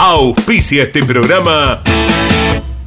Auspicia 0.00 0.84
este 0.84 1.02
programa 1.02 1.82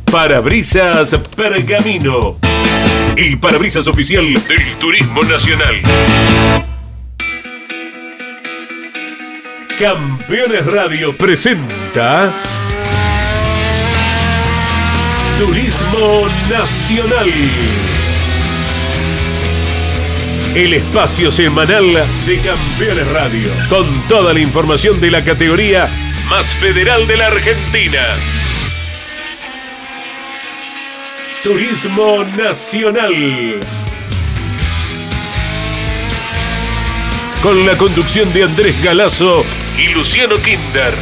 Parabrisas 0.09 1.13
Pergamino. 1.35 2.37
El 3.17 3.37
parabrisas 3.37 3.85
oficial 3.89 4.33
del 4.33 4.77
Turismo 4.79 5.21
Nacional. 5.23 5.81
Campeones 9.77 10.65
Radio 10.65 11.17
presenta 11.17 12.33
Turismo 15.37 16.27
Nacional. 16.49 17.29
El 20.55 20.73
espacio 20.73 21.29
semanal 21.29 21.85
de 22.25 22.37
Campeones 22.37 23.07
Radio, 23.11 23.49
con 23.67 23.85
toda 24.07 24.33
la 24.33 24.39
información 24.39 25.01
de 25.01 25.11
la 25.11 25.21
categoría 25.25 25.89
más 26.31 26.47
federal 26.53 27.05
de 27.07 27.17
la 27.17 27.27
Argentina. 27.27 27.99
Turismo 31.43 32.23
Nacional. 32.23 33.59
Con 37.43 37.65
la 37.65 37.77
conducción 37.77 38.31
de 38.31 38.43
Andrés 38.45 38.81
Galazo 38.81 39.43
y 39.77 39.89
Luciano 39.89 40.37
Kinder. 40.37 40.93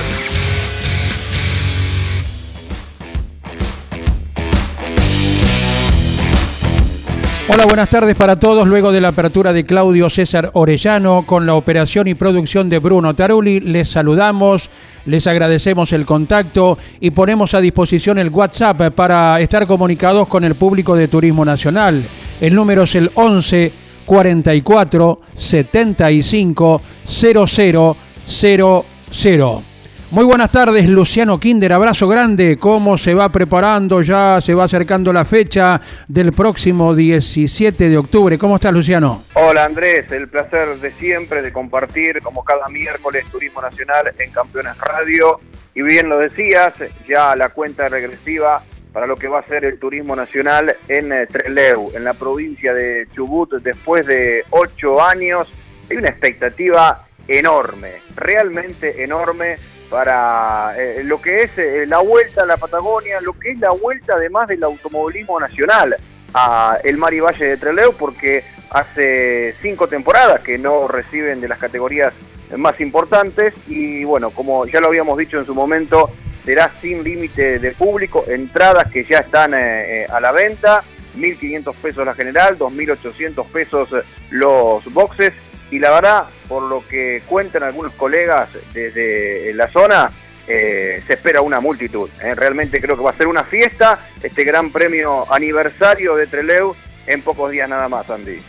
Hola, 7.52 7.66
buenas 7.66 7.90
tardes 7.90 8.16
para 8.16 8.40
todos. 8.40 8.68
Luego 8.68 8.92
de 8.92 9.02
la 9.02 9.10
apertura 9.10 9.54
de 9.54 9.64
Claudio 9.64 10.10
César 10.10 10.50
Orellano 10.54 11.26
con 11.28 11.46
la 11.46 11.54
operación 11.54 12.08
y 12.08 12.16
producción 12.16 12.68
de 12.68 12.80
Bruno 12.80 13.16
Taruli, 13.16 13.60
les 13.60 13.90
saludamos, 13.90 14.70
les 15.06 15.28
agradecemos 15.28 15.94
el 15.94 16.06
contacto 16.06 16.78
y 17.00 17.12
ponemos 17.12 17.54
a 17.54 17.62
disposición 17.62 18.20
el 18.20 18.30
WhatsApp 18.30 18.94
para 18.94 19.40
estar 19.40 19.66
comunicados 19.68 20.28
con 20.28 20.44
el 20.44 20.56
público 20.56 20.96
de 20.96 21.08
Turismo 21.08 21.46
Nacional. 21.46 22.04
El 22.42 22.56
número 22.56 22.84
es 22.84 22.96
el 22.96 23.12
11 23.14 23.72
44 24.06 25.22
75 25.34 26.82
0000. 27.06 29.69
Muy 30.12 30.26
buenas 30.26 30.52
tardes, 30.52 30.90
Luciano 30.90 31.40
Kinder, 31.40 31.72
abrazo 31.72 32.08
grande. 32.08 32.58
¿Cómo 32.58 32.98
se 32.98 33.14
va 33.14 33.30
preparando? 33.30 34.02
Ya 34.02 34.42
se 34.42 34.56
va 34.56 34.64
acercando 34.64 35.14
la 35.14 35.24
fecha 35.24 35.80
del 36.08 36.34
próximo 36.34 36.96
17 36.96 37.90
de 37.90 37.96
octubre. 37.96 38.36
¿Cómo 38.40 38.56
estás, 38.56 38.74
Luciano? 38.74 39.24
Hola, 39.36 39.66
Andrés. 39.66 40.12
El 40.12 40.28
placer 40.28 40.80
de 40.80 40.94
siempre 40.94 41.44
de 41.44 41.54
compartir, 41.54 42.24
como 42.24 42.44
cada 42.44 42.68
miércoles, 42.70 43.24
Turismo 43.32 43.62
Nacional 43.62 44.12
en 44.18 44.32
Campeones 44.32 44.76
Radio. 44.80 45.42
Y 45.76 45.84
bien 45.84 46.10
lo 46.10 46.18
decías, 46.18 46.74
ya 47.08 47.36
la 47.36 47.50
cuenta 47.50 47.88
regresiva 47.88 48.64
para 48.92 49.06
lo 49.06 49.16
que 49.16 49.28
va 49.28 49.42
a 49.42 49.48
ser 49.48 49.64
el 49.64 49.78
Turismo 49.78 50.16
Nacional 50.16 50.76
en 50.88 51.14
eh, 51.14 51.28
Trelew, 51.28 51.92
en 51.94 52.04
la 52.04 52.16
provincia 52.16 52.74
de 52.74 53.08
Chubut, 53.14 53.54
después 53.62 54.08
de 54.08 54.44
ocho 54.50 55.04
años. 55.04 55.48
Hay 55.88 55.98
una 55.98 56.10
expectativa 56.10 56.98
enorme, 57.28 57.92
realmente 58.16 59.04
enorme 59.04 59.58
para 59.90 60.76
eh, 60.78 61.04
lo 61.04 61.22
que 61.22 61.44
es 61.44 61.58
eh, 61.58 61.86
la 61.88 62.00
vuelta 62.00 62.44
a 62.44 62.46
la 62.46 62.58
Patagonia, 62.58 63.20
lo 63.22 63.34
que 63.34 63.52
es 63.52 63.60
la 63.60 63.72
vuelta 63.72 64.14
además 64.16 64.48
del 64.48 64.64
automovilismo 64.64 65.40
nacional 65.40 65.96
a 66.34 66.78
el 66.84 66.98
Mar 66.98 67.14
y 67.14 67.20
Valle 67.20 67.46
de 67.46 67.58
Trelew, 67.58 67.94
porque 67.94 68.44
hace 68.70 69.56
cinco 69.62 69.88
temporadas 69.88 70.42
que 70.42 70.60
no 70.60 70.88
reciben 70.88 71.42
de 71.42 71.48
las 71.48 71.58
categorías 71.58 72.14
más 72.56 72.80
importantes 72.80 73.54
y 73.68 74.04
bueno, 74.04 74.30
como 74.30 74.66
ya 74.68 74.80
lo 74.80 74.88
habíamos 74.88 75.18
dicho 75.18 75.40
en 75.40 75.46
su 75.46 75.56
momento, 75.56 76.12
será 76.46 76.72
sin 76.82 77.04
límite 77.04 77.58
de 77.60 77.72
público, 77.72 78.26
entradas 78.28 78.92
que 78.92 79.04
ya 79.04 79.20
están 79.20 79.54
eh, 79.56 80.06
a 80.08 80.20
la 80.20 80.32
venta, 80.32 80.84
1.500 81.18 81.76
pesos 81.76 82.06
la 82.06 82.14
general, 82.14 82.58
2.800 82.60 83.46
pesos 83.48 83.90
los 84.30 84.86
boxes 84.94 85.34
y 85.72 85.80
la 85.80 85.92
verdad, 85.92 86.24
por 86.48 86.64
lo 86.64 86.84
que 86.88 87.22
cuentan 87.26 87.64
algunos 87.64 87.94
colegas 87.94 88.50
desde 88.74 89.54
la 89.54 89.68
zona, 89.68 90.12
eh, 90.48 91.04
se 91.06 91.14
espera 91.14 91.42
una 91.42 91.60
multitud. 91.60 92.10
¿eh? 92.22 92.34
Realmente 92.34 92.82
creo 92.82 92.96
que 92.96 93.04
va 93.04 93.12
a 93.12 93.18
ser 93.18 93.28
una 93.28 93.44
fiesta, 93.44 94.00
este 94.24 94.44
gran 94.44 94.72
premio 94.72 95.32
aniversario 95.32 96.16
de 96.16 96.26
Treleu 96.26 96.76
en 97.06 97.22
pocos 97.22 97.52
días 97.52 97.70
nada 97.70 97.88
más, 97.88 98.10
Andy. 98.10 98.40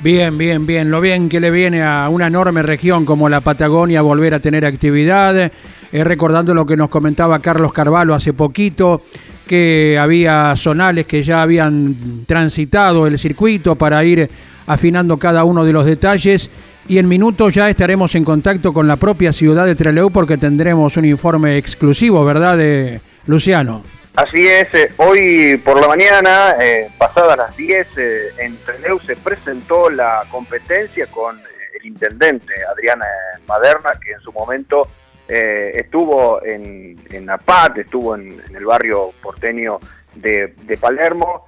Bien, 0.00 0.36
bien, 0.36 0.66
bien. 0.66 0.90
Lo 0.90 1.00
bien 1.00 1.28
que 1.28 1.38
le 1.38 1.50
viene 1.50 1.82
a 1.82 2.08
una 2.08 2.26
enorme 2.26 2.62
región 2.62 3.04
como 3.04 3.28
la 3.28 3.40
Patagonia 3.40 4.02
volver 4.02 4.34
a 4.34 4.40
tener 4.40 4.64
actividad. 4.64 5.52
Eh, 5.92 6.04
recordando 6.04 6.54
lo 6.54 6.64
que 6.64 6.76
nos 6.76 6.88
comentaba 6.88 7.38
Carlos 7.40 7.72
Carvalho 7.72 8.14
hace 8.14 8.32
poquito, 8.32 9.02
que 9.46 9.98
había 10.00 10.56
zonales 10.56 11.06
que 11.06 11.22
ya 11.22 11.42
habían 11.42 12.24
transitado 12.26 13.06
el 13.06 13.18
circuito 13.18 13.76
para 13.76 14.02
ir 14.02 14.28
afinando 14.66 15.18
cada 15.18 15.44
uno 15.44 15.64
de 15.64 15.72
los 15.72 15.86
detalles. 15.86 16.50
Y 16.88 16.98
en 16.98 17.08
minutos 17.08 17.54
ya 17.54 17.70
estaremos 17.70 18.14
en 18.14 18.24
contacto 18.24 18.72
con 18.72 18.88
la 18.88 18.96
propia 18.96 19.32
ciudad 19.32 19.66
de 19.66 19.74
Trelew 19.74 20.10
porque 20.10 20.36
tendremos 20.36 20.96
un 20.96 21.04
informe 21.04 21.56
exclusivo, 21.56 22.24
¿verdad, 22.24 22.56
de 22.56 23.00
Luciano? 23.26 23.82
Así 24.14 24.46
es, 24.46 24.74
eh, 24.74 24.92
hoy 24.98 25.56
por 25.64 25.80
la 25.80 25.88
mañana, 25.88 26.56
eh, 26.60 26.90
pasadas 26.98 27.34
las 27.34 27.56
10, 27.56 27.86
eh, 27.96 28.28
en 28.38 28.58
Trelew 28.58 29.00
se 29.00 29.16
presentó 29.16 29.88
la 29.88 30.24
competencia 30.30 31.06
con 31.06 31.40
el 31.72 31.86
intendente 31.86 32.52
Adriana 32.70 33.06
Maderna, 33.48 33.92
que 34.04 34.12
en 34.12 34.20
su 34.20 34.32
momento 34.32 34.88
estuvo 35.28 36.44
en, 36.44 37.00
en 37.10 37.30
APAT, 37.30 37.78
estuvo 37.78 38.14
en, 38.14 38.42
el 38.54 38.66
barrio 38.66 39.12
porteño 39.22 39.78
de 40.14 40.78
Palermo, 40.78 41.46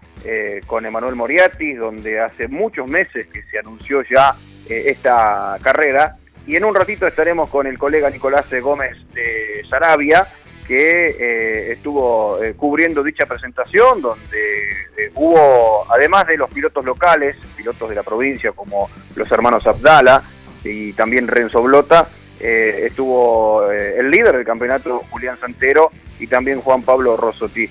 con 0.66 0.86
Emanuel 0.86 1.16
Moriatis, 1.16 1.78
donde 1.78 2.20
hace 2.20 2.48
muchos 2.48 2.88
meses 2.88 3.26
que 3.26 3.42
se 3.44 3.58
anunció 3.58 4.02
ya 4.02 4.34
eh, 4.68 4.84
esta 4.86 5.58
carrera. 5.62 6.16
Y 6.46 6.56
en 6.56 6.64
un 6.64 6.74
ratito 6.74 7.06
estaremos 7.06 7.50
con 7.50 7.66
el 7.66 7.78
colega 7.78 8.08
Nicolás 8.08 8.46
Gómez 8.62 8.96
de 9.12 9.62
Sarabia, 9.68 10.26
que 10.66 11.06
eh, 11.08 11.72
estuvo 11.72 12.42
eh, 12.42 12.54
cubriendo 12.54 13.02
dicha 13.02 13.26
presentación, 13.26 14.00
donde 14.00 15.10
hubo, 15.14 15.84
además 15.92 16.26
de 16.26 16.38
los 16.38 16.50
pilotos 16.50 16.84
locales, 16.84 17.36
pilotos 17.56 17.90
de 17.90 17.94
la 17.94 18.02
provincia 18.02 18.52
como 18.52 18.88
los 19.14 19.30
hermanos 19.30 19.66
Abdala 19.66 20.22
y 20.62 20.94
también 20.94 21.28
Renzo 21.28 21.62
Blota, 21.62 22.08
estuvo 22.44 23.70
el 23.70 24.10
líder 24.10 24.36
del 24.36 24.44
campeonato 24.44 25.02
Julián 25.10 25.38
Santero 25.40 25.90
y 26.18 26.26
también 26.26 26.60
Juan 26.60 26.82
Pablo 26.82 27.16
Rossotti. 27.16 27.68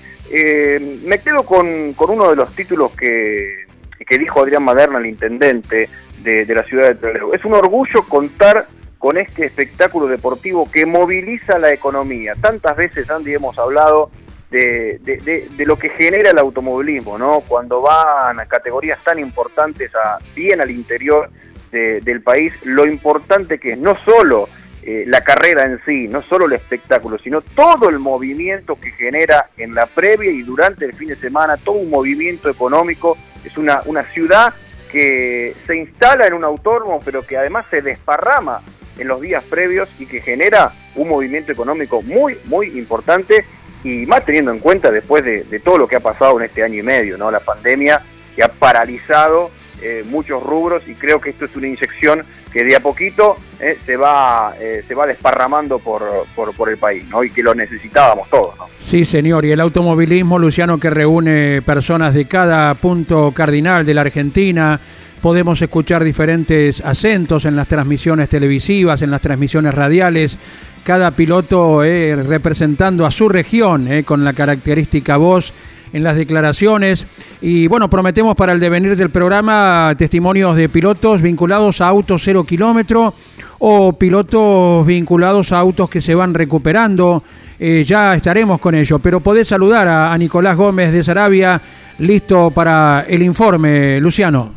me 1.04 1.18
quedo 1.18 1.44
con, 1.44 1.94
con, 1.94 2.10
uno 2.10 2.30
de 2.30 2.36
los 2.36 2.54
títulos 2.54 2.92
que, 2.96 3.66
que 4.06 4.18
dijo 4.18 4.42
Adrián 4.42 4.64
Maderna, 4.64 4.98
el 4.98 5.06
intendente, 5.06 5.88
de, 6.24 6.54
la 6.54 6.62
ciudad 6.62 6.88
de 6.88 6.94
Trelew. 6.94 7.34
Es 7.34 7.44
un 7.44 7.54
orgullo 7.54 8.04
contar 8.04 8.66
con 8.98 9.18
este 9.18 9.46
espectáculo 9.46 10.06
deportivo 10.06 10.70
que 10.70 10.86
moviliza 10.86 11.58
la 11.58 11.72
economía. 11.72 12.34
Tantas 12.40 12.76
veces, 12.76 13.10
Andy, 13.10 13.34
hemos 13.34 13.58
hablado 13.58 14.10
de, 14.50 14.98
de, 15.02 15.66
lo 15.66 15.78
que 15.78 15.90
genera 15.90 16.30
el 16.30 16.38
automovilismo, 16.38 17.18
¿no? 17.18 17.40
Cuando 17.40 17.82
van 17.82 18.40
a 18.40 18.46
categorías 18.46 18.98
tan 19.04 19.18
importantes, 19.18 19.90
a, 19.94 20.18
bien 20.34 20.60
al 20.60 20.70
interior 20.70 21.30
del 21.72 22.22
país, 22.22 22.54
lo 22.62 22.86
importante 22.86 23.58
que 23.58 23.72
es 23.72 23.78
no 23.78 23.96
solo 23.96 24.48
eh, 24.86 25.04
la 25.06 25.22
carrera 25.22 25.64
en 25.64 25.80
sí, 25.86 26.08
no 26.08 26.22
solo 26.22 26.46
el 26.46 26.52
espectáculo, 26.52 27.18
sino 27.18 27.40
todo 27.40 27.88
el 27.88 27.98
movimiento 27.98 28.78
que 28.78 28.90
genera 28.90 29.46
en 29.56 29.74
la 29.74 29.86
previa 29.86 30.30
y 30.30 30.42
durante 30.42 30.84
el 30.84 30.94
fin 30.94 31.08
de 31.08 31.16
semana, 31.16 31.56
todo 31.56 31.76
un 31.76 31.90
movimiento 31.90 32.50
económico. 32.50 33.16
Es 33.44 33.56
una, 33.56 33.82
una 33.86 34.02
ciudad 34.04 34.52
que 34.90 35.54
se 35.66 35.76
instala 35.76 36.26
en 36.26 36.34
un 36.34 36.44
autónomo, 36.44 37.00
pero 37.04 37.26
que 37.26 37.36
además 37.36 37.66
se 37.70 37.82
desparrama 37.82 38.60
en 38.98 39.08
los 39.08 39.20
días 39.20 39.42
previos 39.44 39.88
y 39.98 40.06
que 40.06 40.20
genera 40.20 40.70
un 40.94 41.08
movimiento 41.08 41.50
económico 41.50 42.02
muy, 42.02 42.38
muy 42.44 42.78
importante 42.78 43.44
y 43.82 44.06
más 44.06 44.24
teniendo 44.24 44.50
en 44.50 44.60
cuenta 44.60 44.90
después 44.90 45.24
de, 45.24 45.60
todo 45.60 45.78
lo 45.78 45.88
que 45.88 45.96
ha 45.96 46.00
pasado 46.00 46.38
en 46.38 46.46
este 46.46 46.62
año 46.62 46.78
y 46.78 46.82
medio, 46.82 47.18
¿no? 47.18 47.30
La 47.30 47.40
pandemia 47.40 48.02
que 48.34 48.42
ha 48.42 48.48
paralizado 48.48 49.50
eh, 49.86 50.02
muchos 50.08 50.42
rubros 50.42 50.88
y 50.88 50.94
creo 50.94 51.20
que 51.20 51.28
esto 51.28 51.44
es 51.44 51.54
una 51.56 51.66
inyección 51.66 52.24
que 52.50 52.64
de 52.64 52.74
a 52.74 52.80
poquito 52.80 53.36
eh, 53.60 53.76
se, 53.84 53.98
va, 53.98 54.54
eh, 54.58 54.82
se 54.88 54.94
va 54.94 55.06
desparramando 55.06 55.78
por, 55.78 56.02
por, 56.34 56.70
el 56.70 56.78
país 56.78 57.04
y 57.22 57.28
que 57.28 57.42
lo 57.42 57.54
necesitábamos 57.54 58.30
todos. 58.30 58.54
Sí, 58.78 59.04
señor, 59.04 59.44
y 59.44 59.52
el 59.52 59.60
automovilismo, 59.60 60.38
Luciano, 60.38 60.80
que 60.80 60.88
reúne 60.88 61.60
personas 61.60 62.14
de 62.14 62.24
cada 62.24 62.72
punto 62.72 63.32
cardinal 63.32 63.84
de 63.84 63.92
la 63.92 64.00
Argentina. 64.00 64.80
Podemos 65.20 65.60
escuchar 65.60 66.02
diferentes 66.02 66.80
acentos 66.80 67.44
en 67.44 67.54
las 67.54 67.68
transmisiones 67.68 68.30
televisivas, 68.30 69.02
en 69.02 69.10
las 69.10 69.20
transmisiones 69.20 69.74
radiales, 69.74 70.38
cada 70.82 71.10
piloto 71.10 71.82
representando 71.82 73.04
a 73.04 73.10
su 73.10 73.28
región 73.28 74.02
con 74.04 74.24
la 74.24 74.32
característica 74.32 75.18
voz 75.18 75.52
en 75.94 76.02
las 76.02 76.16
declaraciones. 76.16 77.06
Y 77.40 77.68
bueno, 77.68 77.88
prometemos 77.88 78.36
para 78.36 78.52
el 78.52 78.60
devenir 78.60 78.96
del 78.96 79.10
programa 79.10 79.94
testimonios 79.96 80.56
de 80.56 80.68
pilotos 80.68 81.22
vinculados 81.22 81.80
a 81.80 81.86
autos 81.86 82.22
cero 82.24 82.44
kilómetro 82.44 83.14
o 83.60 83.92
pilotos 83.92 84.84
vinculados 84.84 85.52
a 85.52 85.60
autos 85.60 85.88
que 85.88 86.02
se 86.02 86.14
van 86.14 86.34
recuperando. 86.34 87.22
Eh, 87.60 87.84
ya 87.86 88.12
estaremos 88.14 88.60
con 88.60 88.74
ello, 88.74 88.98
pero 88.98 89.20
podés 89.20 89.46
saludar 89.48 89.86
a, 89.86 90.18
Nicolás 90.18 90.56
Gómez 90.56 90.92
de 90.92 91.04
Sarabia, 91.04 91.60
listo 91.98 92.50
para 92.50 93.06
el 93.08 93.22
informe, 93.22 94.00
Luciano. 94.00 94.52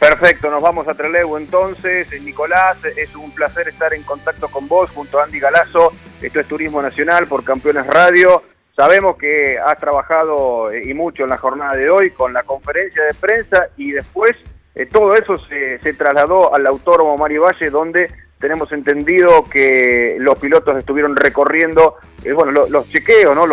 Perfecto, 0.00 0.50
nos 0.50 0.62
vamos 0.62 0.88
a 0.88 0.94
Trelew 0.94 1.36
entonces. 1.36 2.08
Nicolás, 2.22 2.78
es 2.96 3.14
un 3.14 3.30
placer 3.30 3.68
estar 3.68 3.94
en 3.94 4.02
contacto 4.02 4.48
con 4.48 4.66
vos 4.66 4.90
junto 4.90 5.20
a 5.20 5.24
Andy 5.24 5.38
Galazo. 5.38 5.92
Esto 6.20 6.40
es 6.40 6.48
Turismo 6.48 6.82
Nacional 6.82 7.28
por 7.28 7.44
Campeones 7.44 7.86
Radio. 7.86 8.42
Sabemos 8.78 9.16
que 9.16 9.58
has 9.58 9.76
trabajado 9.80 10.70
eh, 10.70 10.82
y 10.88 10.94
mucho 10.94 11.24
en 11.24 11.30
la 11.30 11.36
jornada 11.36 11.76
de 11.76 11.90
hoy 11.90 12.12
con 12.12 12.32
la 12.32 12.44
conferencia 12.44 13.02
de 13.02 13.14
prensa 13.14 13.66
y 13.76 13.90
después 13.90 14.30
eh, 14.76 14.86
todo 14.86 15.16
eso 15.16 15.36
se, 15.48 15.94
trasladó 15.94 16.54
al 16.54 16.64
autódromo 16.64 17.16
Mario 17.16 17.42
Valle 17.42 17.70
donde 17.70 18.06
tenemos 18.38 18.70
entendido 18.70 19.42
que 19.50 20.14
los 20.20 20.38
pilotos 20.38 20.78
estuvieron 20.78 21.16
recorriendo 21.16 21.96
eh, 22.24 22.32
bueno, 22.32 22.52
los, 22.52 22.88
chequeos, 22.88 23.34
¿no? 23.34 23.48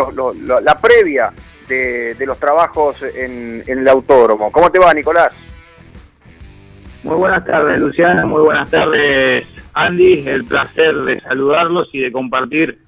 la 0.60 0.78
previa 0.78 1.32
de, 1.66 2.14
los 2.20 2.38
trabajos 2.38 3.02
en, 3.02 3.64
en 3.66 3.80
el 3.80 3.88
autódromo. 3.88 4.52
¿Cómo 4.52 4.70
te 4.70 4.78
va, 4.78 4.94
Nicolás? 4.94 5.32
Muy 7.02 7.16
buenas 7.16 7.44
tardes, 7.44 7.80
Luciana. 7.80 8.24
Muy 8.26 8.42
buenas 8.42 8.70
tardes, 8.70 9.44
Andy. 9.74 10.28
El 10.28 10.44
placer 10.44 10.94
de 10.98 11.20
saludarlos 11.22 11.88
y 11.92 11.98
de 11.98 12.12
compartir 12.12 12.85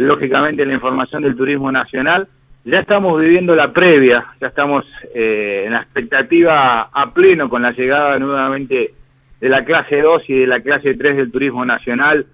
lógicamente 0.00 0.64
la 0.64 0.74
información 0.74 1.22
del 1.22 1.36
turismo 1.36 1.70
nacional. 1.70 2.26
Ya 2.64 2.80
estamos 2.80 3.20
viviendo 3.20 3.54
la 3.54 3.72
previa, 3.72 4.26
ya 4.40 4.48
estamos 4.48 4.86
eh, 5.14 5.64
en 5.66 5.72
la 5.72 5.82
expectativa 5.82 6.82
a 6.92 7.12
pleno 7.12 7.48
con 7.48 7.62
la 7.62 7.72
llegada 7.72 8.18
nuevamente 8.18 8.92
de 9.40 9.48
la 9.48 9.64
clase 9.64 10.00
2 10.00 10.22
y 10.28 10.40
de 10.40 10.46
la 10.46 10.60
clase 10.60 10.94
3 10.94 11.16
del 11.16 11.32
turismo 11.32 11.64
nacional 11.64 12.26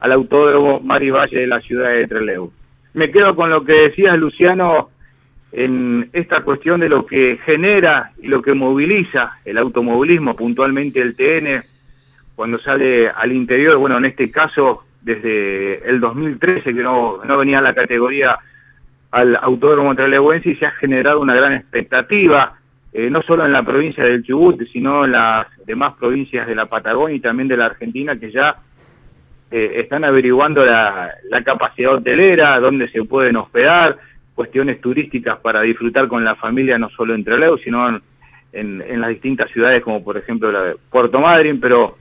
al 0.00 0.12
autódromo 0.12 0.80
Mari 0.80 1.10
Valle 1.10 1.40
de 1.40 1.46
la 1.46 1.60
ciudad 1.60 1.90
de 1.90 2.06
Trelew. 2.06 2.52
Me 2.94 3.10
quedo 3.10 3.34
con 3.34 3.50
lo 3.50 3.64
que 3.64 3.72
decías, 3.72 4.16
Luciano, 4.18 4.90
en 5.52 6.10
esta 6.12 6.42
cuestión 6.42 6.80
de 6.80 6.88
lo 6.88 7.06
que 7.06 7.38
genera 7.44 8.12
y 8.20 8.28
lo 8.28 8.42
que 8.42 8.54
moviliza 8.54 9.38
el 9.44 9.58
automovilismo, 9.58 10.36
puntualmente 10.36 11.00
el 11.00 11.14
TN, 11.14 11.64
cuando 12.34 12.58
sale 12.58 13.08
al 13.08 13.32
interior, 13.32 13.76
bueno, 13.76 13.98
en 13.98 14.06
este 14.06 14.30
caso 14.30 14.84
desde 15.02 15.88
el 15.88 16.00
2013 16.00 16.74
que 16.74 16.82
no, 16.82 17.18
venía 17.18 17.60
la 17.60 17.74
categoría 17.74 18.38
al 19.10 19.36
Autódromo 19.36 19.94
Trelewense 19.94 20.50
y 20.50 20.56
se 20.56 20.66
ha 20.66 20.70
generado 20.72 21.20
una 21.20 21.34
gran 21.34 21.52
expectativa, 21.52 22.54
eh, 22.92 23.10
no 23.10 23.22
solo 23.22 23.44
en 23.44 23.52
la 23.52 23.62
provincia 23.62 24.04
del 24.04 24.22
Chubut, 24.22 24.62
sino 24.72 25.04
en 25.04 25.12
las 25.12 25.46
demás 25.66 25.94
provincias 25.98 26.46
de 26.46 26.54
la 26.54 26.66
Patagonia 26.66 27.16
y 27.16 27.20
también 27.20 27.48
de 27.48 27.56
la 27.56 27.66
Argentina 27.66 28.16
que 28.16 28.30
ya 28.30 28.56
eh, 29.50 29.80
están 29.80 30.04
averiguando 30.04 30.64
la, 30.64 31.10
la, 31.28 31.42
capacidad 31.42 31.94
hotelera, 31.94 32.58
dónde 32.58 32.88
se 32.88 33.04
pueden 33.04 33.36
hospedar, 33.36 33.98
cuestiones 34.34 34.80
turísticas 34.80 35.38
para 35.40 35.60
disfrutar 35.60 36.08
con 36.08 36.24
la 36.24 36.36
familia, 36.36 36.78
no 36.78 36.88
solo 36.88 37.14
en 37.14 37.24
Trelew, 37.24 37.58
sino 37.58 37.88
en, 37.88 38.00
en, 38.52 38.82
en 38.86 39.00
las 39.00 39.10
distintas 39.10 39.50
ciudades 39.50 39.82
como 39.82 40.02
por 40.02 40.16
ejemplo 40.16 40.50
la 40.50 40.62
de 40.62 40.76
Puerto 40.90 41.20
Madryn, 41.20 41.60
pero 41.60 41.98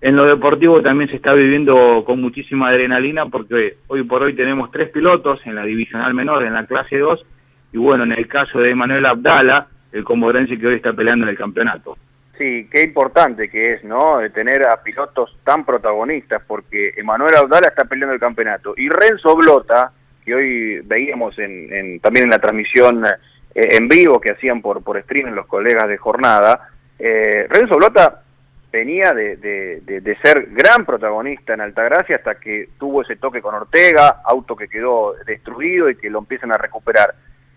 en 0.00 0.16
lo 0.16 0.24
deportivo 0.24 0.80
también 0.80 1.10
se 1.10 1.16
está 1.16 1.34
viviendo 1.34 2.04
con 2.06 2.20
muchísima 2.20 2.68
adrenalina 2.68 3.26
porque 3.26 3.76
hoy 3.86 4.02
por 4.04 4.22
hoy 4.22 4.34
tenemos 4.34 4.70
tres 4.70 4.88
pilotos 4.88 5.40
en 5.44 5.54
la 5.54 5.64
divisional 5.64 6.14
menor, 6.14 6.42
en 6.42 6.54
la 6.54 6.64
clase 6.64 6.96
2, 6.96 7.26
y 7.72 7.78
bueno, 7.78 8.04
en 8.04 8.12
el 8.12 8.26
caso 8.26 8.60
de 8.60 8.74
Manuel 8.74 9.04
Abdala, 9.04 9.66
el 9.92 10.02
comodorense 10.02 10.58
que 10.58 10.66
hoy 10.66 10.76
está 10.76 10.92
peleando 10.94 11.26
en 11.26 11.30
el 11.30 11.38
campeonato. 11.38 11.98
Sí, 12.38 12.66
qué 12.70 12.82
importante 12.82 13.50
que 13.50 13.74
es, 13.74 13.84
¿no? 13.84 14.18
tener 14.32 14.66
a 14.66 14.82
pilotos 14.82 15.36
tan 15.44 15.66
protagonistas, 15.66 16.42
porque 16.46 16.94
Emanuel 16.96 17.36
Abdala 17.36 17.68
está 17.68 17.84
peleando 17.84 18.14
el 18.14 18.20
campeonato. 18.20 18.72
Y 18.78 18.88
Renzo 18.88 19.36
Blota, 19.36 19.92
que 20.24 20.34
hoy 20.34 20.80
veíamos 20.80 21.38
en, 21.38 22.00
también 22.00 22.24
en 22.24 22.30
la 22.30 22.38
transmisión 22.38 23.04
eh, 23.04 23.68
en 23.72 23.86
vivo 23.86 24.18
que 24.18 24.32
hacían 24.32 24.62
por, 24.62 24.82
por 24.82 24.96
streaming 24.96 25.32
los 25.32 25.46
colegas 25.46 25.86
de 25.86 25.98
jornada, 25.98 26.70
eh, 26.98 27.46
Renzo 27.50 27.76
Blota 27.76 28.22
venía 28.70 29.12
de, 29.12 29.36
de, 29.36 30.16
ser 30.22 30.46
gran 30.50 30.84
protagonista 30.84 31.54
en 31.54 31.60
Altagracia 31.60 32.16
hasta 32.16 32.36
que 32.36 32.68
tuvo 32.78 33.02
ese 33.02 33.16
toque 33.16 33.42
con 33.42 33.54
Ortega, 33.54 34.20
auto 34.24 34.54
que 34.54 34.68
quedó 34.68 35.14
destruido 35.26 35.90
y 35.90 35.96
que 35.96 36.10
lo 36.10 36.20
empiezan 36.20 36.52
a 36.52 36.58
recuperar. 36.58 37.14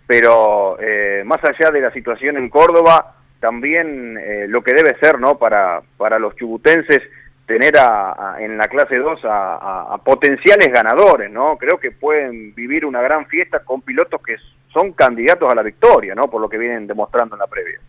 Pero 0.07 0.77
eh, 0.79 1.23
más 1.25 1.43
allá 1.43 1.71
de 1.71 1.81
la 1.81 1.91
situación 1.91 2.37
en 2.37 2.49
Córdoba, 2.49 3.15
también 3.39 4.17
eh, 4.17 4.45
lo 4.47 4.63
que 4.63 4.73
debe 4.73 4.97
ser 4.99 5.19
no 5.19 5.37
para, 5.37 5.81
para 5.97 6.19
los 6.19 6.35
chubutenses 6.35 7.01
tener 7.45 7.77
a, 7.77 8.37
en 8.39 8.57
la 8.57 8.67
clase 8.67 8.97
2 8.97 9.25
a, 9.25 9.93
a, 9.93 9.97
potenciales 9.97 10.69
ganadores, 10.71 11.29
¿no? 11.29 11.57
Creo 11.57 11.77
que 11.77 11.91
pueden 11.91 12.55
vivir 12.55 12.85
una 12.85 13.01
gran 13.01 13.25
fiesta 13.25 13.59
con 13.59 13.81
pilotos 13.81 14.21
que 14.23 14.37
son 14.71 14.93
candidatos 14.93 15.51
a 15.51 15.55
la 15.55 15.61
victoria, 15.61 16.15
¿no? 16.15 16.29
Por 16.29 16.41
lo 16.41 16.49
que 16.49 16.57
vienen 16.57 16.87
demostrando 16.87 17.35
en 17.35 17.39
la 17.39 17.47
previa. 17.47 17.79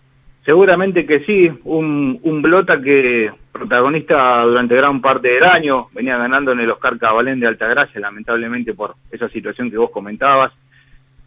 Seguramente 0.44 1.06
que 1.06 1.20
sí, 1.20 1.50
un, 1.64 2.20
un 2.22 2.42
Blota 2.42 2.80
que 2.80 3.30
protagonista 3.50 4.42
durante 4.42 4.74
gran 4.74 5.00
parte 5.00 5.28
del 5.28 5.44
año, 5.44 5.86
venía 5.94 6.18
ganando 6.18 6.52
en 6.52 6.60
el 6.60 6.70
Oscar 6.70 6.98
Cabalén 6.98 7.38
de 7.40 7.46
Altagracia, 7.46 8.00
lamentablemente 8.00 8.74
por 8.74 8.96
esa 9.10 9.28
situación 9.28 9.70
que 9.70 9.78
vos 9.78 9.90
comentabas. 9.90 10.52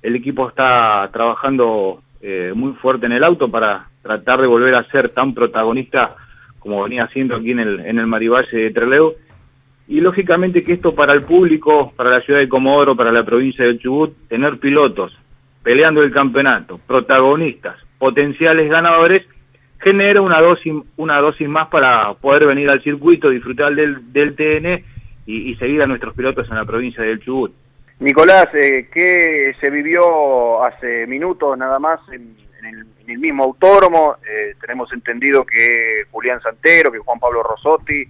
El 0.04 0.16
equipo 0.16 0.50
está 0.50 1.10
trabajando 1.12 2.02
eh, 2.22 2.52
muy 2.54 2.74
fuerte 2.74 3.06
en 3.06 3.14
el 3.14 3.24
auto 3.24 3.50
para 3.50 3.88
tratar 4.04 4.42
de 4.42 4.48
volver 4.48 4.76
a 4.76 4.84
ser 4.92 5.10
tan 5.10 5.34
protagonista 5.34 6.16
como 6.60 6.84
venía 6.84 7.06
haciendo 7.06 7.36
aquí 7.36 7.52
en 7.52 7.60
el, 7.60 7.80
en 7.80 7.98
el 7.98 8.08
Marivalle 8.08 8.56
de 8.56 8.72
Trelew. 8.72 9.14
Y 9.88 10.02
lógicamente 10.02 10.64
que 10.64 10.74
esto 10.74 10.94
para 10.94 11.14
el 11.14 11.22
público, 11.22 11.94
para 11.96 12.10
la 12.10 12.22
ciudad 12.22 12.40
de 12.40 12.50
Comodoro, 12.50 12.96
para 12.96 13.12
la 13.12 13.24
provincia 13.24 13.66
de 13.66 13.80
Chubut, 13.80 14.14
tener 14.28 14.60
pilotos 14.60 15.18
peleando 15.64 16.04
el 16.04 16.12
campeonato, 16.12 16.80
protagonistas, 16.86 17.78
potenciales 17.98 18.70
ganadores, 18.70 19.26
genera 19.80 20.22
una 20.22 20.42
dosis, 20.42 20.74
una 20.98 21.20
dosis 21.20 21.48
más 21.48 21.68
para 21.70 22.14
poder 22.16 22.46
venir 22.46 22.70
al 22.70 22.82
circuito, 22.82 23.30
disfrutar 23.30 23.76
del, 23.76 24.12
del 24.12 24.36
TN 24.36 24.84
y, 25.26 25.56
seguir 25.56 25.82
a 25.82 25.88
nuestros 25.88 26.16
pilotos 26.16 26.50
en 26.50 26.56
la 26.56 26.66
provincia 26.66 27.04
del 27.04 27.20
Chubut. 27.20 27.54
Nicolás, 28.00 28.48
eh, 28.54 28.88
¿qué 28.94 29.54
se 29.60 29.70
vivió 29.70 30.64
hace 30.64 31.06
minutos 31.06 31.58
nada 31.58 31.80
más 31.80 32.00
en, 32.12 32.36
el, 32.66 33.18
mismo 33.20 33.44
autódromo? 33.44 34.16
Eh, 34.30 34.56
tenemos 34.62 34.92
entendido 34.94 35.46
que 35.46 36.04
Julián 36.12 36.42
Santero, 36.42 36.92
que 36.92 37.00
Juan 37.00 37.20
Pablo 37.20 37.44
Rosotti 37.44 38.04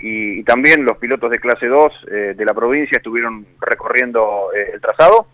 y, 0.00 0.42
también 0.44 0.84
los 0.84 0.98
pilotos 0.98 1.30
de 1.30 1.38
clase 1.38 1.66
2 1.66 1.92
eh, 2.10 2.34
de 2.36 2.44
la 2.44 2.52
provincia 2.52 2.98
estuvieron 2.98 3.46
recorriendo 3.60 4.50
eh, 4.54 4.72
el 4.74 4.80
trazado. 4.80 5.28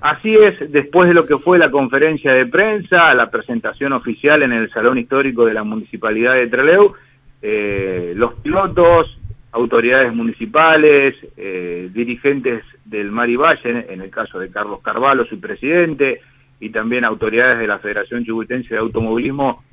Así 0.00 0.34
es, 0.34 0.70
después 0.70 1.08
de 1.08 1.14
lo 1.14 1.26
que 1.26 1.38
fue 1.38 1.58
la 1.58 1.70
conferencia 1.70 2.32
de 2.32 2.46
prensa, 2.46 3.12
la 3.14 3.30
presentación 3.30 3.92
oficial 3.92 4.42
en 4.42 4.52
el 4.52 4.70
Salón 4.70 4.98
Histórico 4.98 5.44
de 5.44 5.54
la 5.54 5.64
Municipalidad 5.64 6.34
de 6.34 6.46
Trelew, 6.46 6.94
eh, 7.42 8.12
los 8.14 8.34
pilotos, 8.34 9.18
autoridades 9.50 10.14
municipales, 10.14 11.16
eh, 11.36 11.90
dirigentes 11.92 12.62
del 12.84 13.10
Mari 13.10 13.36
Valle, 13.36 13.86
en 13.88 14.00
el 14.00 14.10
caso 14.10 14.38
de 14.38 14.50
Carlos 14.50 14.80
Carvalho, 14.82 15.24
su 15.24 15.40
presidente, 15.40 16.20
y 16.60 16.70
también 16.70 17.04
autoridades 17.04 17.58
de 17.58 17.66
la 17.66 17.78
Federación 17.78 18.24
Chubutense 18.24 18.74
de 18.74 18.80
Automovilismo, 18.80 19.64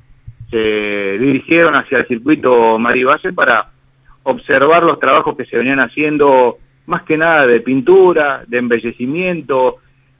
se 0.50 1.18
dirigieron 1.18 1.74
hacia 1.74 1.98
el 1.98 2.06
circuito 2.06 2.78
Mari 2.78 3.04
Valle 3.04 3.32
para 3.32 3.68
observar 4.24 4.82
los 4.82 4.98
trabajos 4.98 5.36
que 5.36 5.44
se 5.44 5.56
venían 5.56 5.78
haciendo, 5.80 6.58
más 6.86 7.02
que 7.02 7.16
nada 7.16 7.46
de 7.46 7.60
pintura, 7.60 8.42
de 8.46 8.58
embellecimiento, 8.58 9.78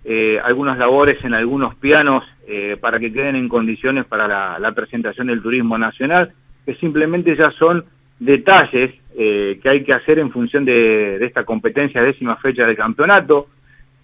eh, 0.09 0.39
algunas 0.41 0.79
labores 0.79 1.19
en 1.25 1.35
algunos 1.35 1.75
pianos 1.75 2.23
eh, 2.47 2.77
para 2.81 3.01
que 3.01 3.13
queden 3.13 3.35
en 3.35 3.49
condiciones 3.49 4.05
para 4.05 4.57
la, 4.57 4.73
presentación 4.73 5.27
del 5.27 5.43
turismo 5.43 5.77
nacional, 5.79 6.31
que 6.65 6.77
simplemente 6.77 7.35
ya 7.35 7.51
son 7.51 7.85
detalles 8.21 8.95
eh, 9.19 9.59
que 9.61 9.69
hay 9.69 9.83
que 9.83 9.93
hacer 9.93 10.21
en 10.21 10.31
función 10.31 10.65
de, 10.65 11.17
esta 11.25 11.43
competencia 11.43 12.05
décima 12.05 12.37
fecha 12.37 12.65
del 12.65 12.77
campeonato, 12.77 13.49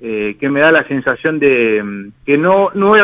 que 0.00 0.48
me 0.50 0.58
da 0.58 0.72
la 0.72 0.82
sensación 0.88 1.38
de 1.38 1.80
mm, 1.80 2.12
que 2.26 2.36
no, 2.36 2.70
no 2.74 2.96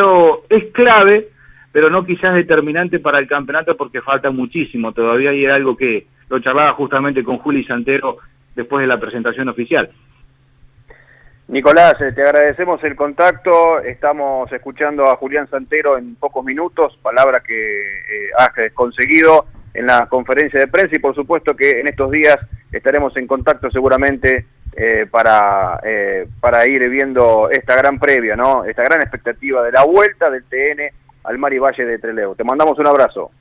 es 0.49 0.65
clave, 0.73 1.29
pero 1.71 1.89
no 1.89 2.05
quizás 2.05 2.35
determinante 2.35 2.99
para 2.99 3.19
el 3.19 3.27
campeonato 3.29 3.77
porque 3.77 4.01
falta 4.01 4.29
muchísimo 4.29 4.91
todavía 4.91 5.33
y 5.33 5.45
era 5.45 5.55
algo 5.55 5.77
que 5.77 6.07
lo 6.29 6.39
charlaba 6.39 6.73
justamente 6.73 7.23
con 7.23 7.37
Juli 7.37 7.63
Santero 7.63 8.17
después 8.57 8.81
de 8.81 8.87
la 8.87 8.99
presentación 8.99 9.47
oficial. 9.47 9.89
Nicolás, 11.49 11.99
eh, 11.99 12.11
te 12.11 12.21
agradecemos 12.21 12.83
el 12.83 12.95
contacto. 12.95 13.79
Estamos 13.79 14.51
escuchando 14.51 15.09
a 15.09 15.15
Julián 15.15 15.49
Santero 15.49 15.97
en 15.97 16.15
pocos 16.15 16.45
minutos, 16.45 16.97
palabra 17.01 17.39
que 17.39 17.53
eh, 17.55 18.29
has 18.37 18.51
conseguido 18.73 19.45
en 19.73 19.87
la 19.87 20.05
conferencia 20.05 20.59
de 20.59 20.67
prensa 20.67 20.95
y 20.95 20.99
por 20.99 21.15
supuesto 21.15 21.55
que 21.55 21.79
en 21.79 21.87
estos 21.87 22.11
días 22.11 22.37
estaremos 22.71 23.17
en 23.17 23.25
contacto 23.25 23.71
seguramente 23.71 24.45
eh, 24.77 25.07
para, 25.09 25.79
eh, 25.83 26.27
para 26.39 26.67
ir 26.67 26.87
viendo 26.87 27.49
esta 27.49 27.75
gran 27.75 27.97
previa, 27.97 28.35
¿no? 28.35 28.63
Esta 28.63 28.83
gran 28.83 29.01
expectativa 29.01 29.63
de 29.63 29.71
la 29.71 29.83
vuelta 29.83 30.29
del 30.29 30.43
TN 30.43 30.93
al 31.23 31.37
Mar 31.39 31.51
y 31.51 31.57
Valle 31.57 31.83
de 31.83 31.97
Trelew. 31.97 32.35
Te 32.35 32.43
mandamos 32.43 32.77
un 32.77 32.85
abrazo. 32.85 33.31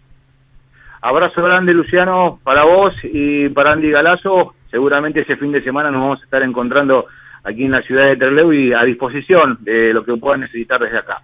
Abrazo 1.02 1.42
grande, 1.42 1.74
Luciano, 1.74 2.40
para 2.42 2.64
vos 2.64 2.94
y 3.02 3.50
para 3.50 3.72
Andy 3.72 3.90
Galazo. 3.90 4.54
Seguramente 4.70 5.20
ese 5.20 5.36
fin 5.36 5.52
de 5.52 5.62
semana 5.62 5.90
nos 5.90 6.00
vamos 6.00 6.20
a 6.22 6.24
estar 6.24 6.42
encontrando 6.42 7.06
aquí 7.48 7.64
en 7.64 7.72
la 7.72 7.82
ciudad 7.82 8.06
de 8.06 8.16
Trelew 8.16 8.52
y 8.52 8.72
a 8.72 8.82
disposición 8.84 9.58
de 9.60 9.92
lo 9.92 10.04
que 10.04 10.16
puedan 10.16 10.40
necesitar 10.40 10.80
desde 10.80 10.98
acá. 10.98 11.22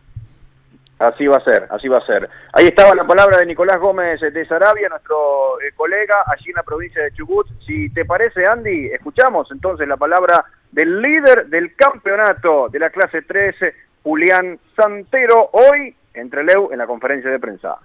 Así 0.98 1.26
va 1.26 1.36
a 1.36 1.44
ser, 1.44 1.66
así 1.70 1.88
va 1.88 1.98
a 1.98 2.06
ser. 2.06 2.28
Ahí 2.52 2.66
estaba 2.66 2.94
la 2.94 3.06
palabra 3.06 3.38
de 3.38 3.46
Nicolás 3.46 3.78
Gómez 3.78 4.20
de 4.20 4.46
Sarabia, 4.46 4.88
nuestro 4.88 5.60
eh, 5.60 5.72
colega 5.74 6.22
allí 6.26 6.50
en 6.50 6.56
la 6.56 6.62
provincia 6.62 7.02
de 7.02 7.12
Chubut. 7.12 7.46
Si 7.66 7.90
te 7.90 8.04
parece, 8.04 8.44
Andy, 8.46 8.86
escuchamos 8.86 9.50
entonces 9.50 9.88
la 9.88 9.96
palabra 9.96 10.44
del 10.70 11.02
líder 11.02 11.46
del 11.48 11.74
campeonato 11.74 12.68
de 12.70 12.78
la 12.78 12.90
clase 12.90 13.22
13, 13.22 13.74
Julián 14.02 14.58
Santero, 14.76 15.50
hoy 15.52 15.94
en 16.14 16.30
Trelew 16.30 16.70
en 16.72 16.78
la 16.78 16.86
conferencia 16.86 17.30
de 17.30 17.40
prensa. 17.40 17.76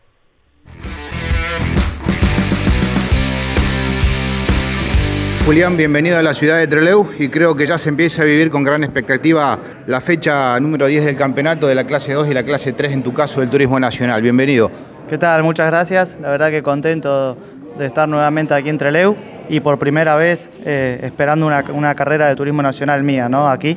Julián, 5.50 5.75
bienvenido 5.75 6.15
a 6.15 6.22
la 6.22 6.36
ciudad 6.36 6.60
de 6.60 6.68
Trelew 6.68 7.08
y 7.18 7.27
creo 7.27 7.56
que 7.56 7.65
ya 7.65 7.79
se 7.79 7.89
empieza 7.89 8.22
a 8.22 8.25
vivir 8.25 8.51
con 8.51 8.63
gran 8.63 8.84
expectativa 8.84 9.58
la 9.88 10.00
fecha 10.00 10.60
número 10.60 10.86
10 10.86 11.06
del 11.06 11.15
campeonato 11.15 11.65
de 11.65 11.74
la 11.74 11.86
clase 11.86 12.13
2 12.13 12.27
y 12.27 12.36
la 12.36 12.44
clase 12.44 12.72
3 12.72 12.91
en 12.91 13.01
tu 13.01 13.15
caso 13.15 13.39
del 13.39 13.50
Turismo 13.50 13.79
Nacional. 13.79 14.22
Bienvenido. 14.22 14.70
¿Qué 15.10 15.18
tal? 15.18 15.41
Muchas 15.41 15.65
gracias. 15.65 16.15
La 16.22 16.29
verdad 16.29 16.51
que 16.51 16.62
contento 16.62 17.36
de 17.79 17.88
estar 17.88 18.08
nuevamente 18.08 18.53
aquí 18.53 18.70
en 18.70 18.77
Trelew 18.77 19.15
y 19.50 19.60
por 19.60 19.79
primera 19.79 20.15
vez 20.18 20.51
eh, 20.65 21.00
esperando 21.01 21.48
una, 21.48 21.96
carrera 21.96 22.29
de 22.29 22.36
Turismo 22.36 22.62
Nacional 22.62 23.03
mía, 23.03 23.27
¿no? 23.27 23.50
Aquí. 23.50 23.75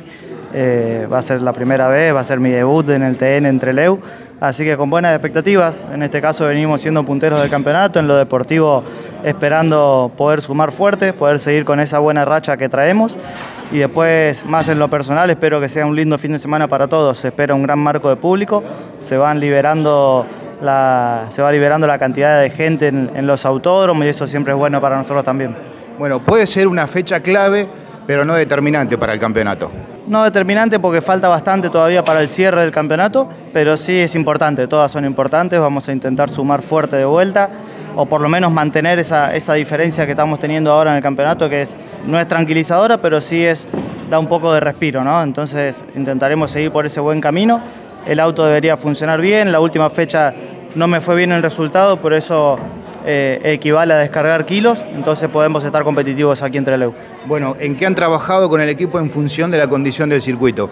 Eh, 0.53 1.07
va 1.11 1.17
a 1.17 1.21
ser 1.23 1.41
la 1.41 1.53
primera 1.53 1.87
vez, 1.87 2.13
va 2.13 2.19
a 2.19 2.23
ser 2.23 2.39
mi 2.39 2.51
debut 2.51 2.87
en 2.89 3.01
el 3.01 3.17
TN 3.17 3.47
en 3.47 3.59
Trelew 3.59 3.99
Así 4.43 4.65
que 4.65 4.75
con 4.75 4.89
buenas 4.89 5.13
expectativas, 5.13 5.81
en 5.93 6.03
este 6.03 6.19
caso 6.19 6.45
venimos 6.45 6.81
siendo 6.81 7.01
punteros 7.05 7.39
del 7.39 7.49
campeonato, 7.49 7.99
en 7.99 8.09
lo 8.09 8.17
deportivo 8.17 8.83
esperando 9.23 10.11
poder 10.17 10.41
sumar 10.41 10.73
fuerte, 10.73 11.13
poder 11.13 11.39
seguir 11.39 11.63
con 11.63 11.79
esa 11.79 11.99
buena 11.99 12.25
racha 12.25 12.57
que 12.57 12.67
traemos 12.67 13.17
y 13.71 13.77
después 13.77 14.45
más 14.45 14.67
en 14.67 14.79
lo 14.79 14.89
personal 14.89 15.29
espero 15.29 15.61
que 15.61 15.69
sea 15.69 15.85
un 15.85 15.95
lindo 15.95 16.17
fin 16.17 16.33
de 16.33 16.39
semana 16.39 16.67
para 16.67 16.89
todos, 16.89 17.19
se 17.19 17.29
espera 17.29 17.55
un 17.55 17.63
gran 17.63 17.79
marco 17.79 18.09
de 18.09 18.17
público, 18.17 18.61
se 18.99 19.15
van 19.15 19.39
liberando 19.39 20.25
la, 20.61 21.27
se 21.29 21.41
va 21.41 21.49
liberando 21.49 21.87
la 21.87 21.97
cantidad 21.97 22.41
de 22.41 22.49
gente 22.49 22.87
en, 22.87 23.11
en 23.15 23.25
los 23.25 23.45
autódromos 23.45 24.05
y 24.05 24.09
eso 24.09 24.27
siempre 24.27 24.51
es 24.51 24.59
bueno 24.59 24.81
para 24.81 24.97
nosotros 24.97 25.23
también. 25.23 25.55
Bueno, 25.97 26.19
puede 26.19 26.47
ser 26.47 26.67
una 26.67 26.85
fecha 26.85 27.21
clave, 27.21 27.65
pero 28.05 28.25
no 28.25 28.33
determinante 28.33 28.97
para 28.97 29.13
el 29.13 29.21
campeonato. 29.21 29.71
No 30.07 30.23
determinante 30.25 30.79
porque 30.79 30.99
falta 30.99 31.29
bastante 31.29 31.69
todavía 31.69 32.03
para 32.03 32.19
el 32.19 32.27
cierre 32.27 32.61
del 32.61 32.71
campeonato, 32.71 33.29
pero 33.53 33.77
sí 33.77 33.99
es 33.99 34.15
importante, 34.15 34.67
todas 34.67 34.91
son 34.91 35.05
importantes, 35.05 35.57
vamos 35.59 35.87
a 35.87 35.93
intentar 35.93 36.29
sumar 36.29 36.61
fuerte 36.61 36.97
de 36.97 37.05
vuelta 37.05 37.49
o 37.95 38.05
por 38.05 38.19
lo 38.19 38.27
menos 38.27 38.51
mantener 38.51 38.99
esa, 38.99 39.31
diferencia 39.53 40.05
que 40.05 40.11
estamos 40.11 40.39
teniendo 40.39 40.71
ahora 40.71 40.91
en 40.91 40.97
el 40.97 41.03
campeonato, 41.03 41.47
que 41.47 41.61
es, 41.61 41.77
no 42.05 42.19
es 42.19 42.27
tranquilizadora, 42.27 42.97
pero 42.97 43.21
sí 43.21 43.45
es, 43.45 43.65
da 44.09 44.19
un 44.19 44.27
poco 44.27 44.53
de 44.53 44.59
respiro, 44.59 45.05
¿no? 45.05 45.23
Entonces 45.23 45.85
intentaremos 45.95 46.51
seguir 46.51 46.71
por 46.71 46.85
ese 46.85 46.99
buen 46.99 47.21
camino. 47.21 47.61
El 48.05 48.19
auto 48.19 48.45
debería 48.45 48.75
funcionar 48.75 49.21
bien, 49.21 49.53
la 49.53 49.61
última 49.61 49.89
fecha 49.89 50.33
no 50.75 50.87
me 50.87 50.99
fue 50.99 51.15
bien 51.15 51.31
el 51.31 51.41
resultado, 51.41 51.97
por 51.97 52.13
eso 52.13 52.57
eh, 53.05 53.41
equivale 53.43 53.93
a 53.93 53.97
descargar 53.97 54.45
kilos, 54.45 54.83
entonces 54.93 55.27
podemos 55.29 55.63
estar 55.65 55.83
competitivos 55.83 56.41
aquí 56.41 56.57
en 56.57 56.63
Trelew. 56.63 56.93
Bueno, 57.25 57.55
¿en 57.59 57.75
qué 57.75 57.85
han 57.85 57.95
trabajado 57.95 58.49
con 58.49 58.61
el 58.61 58.69
equipo 58.69 58.97
en 58.99 59.09
función 59.09 59.51
de 59.51 59.57
la 59.57 59.67
condición 59.67 60.09
del 60.09 60.21
circuito? 60.21 60.69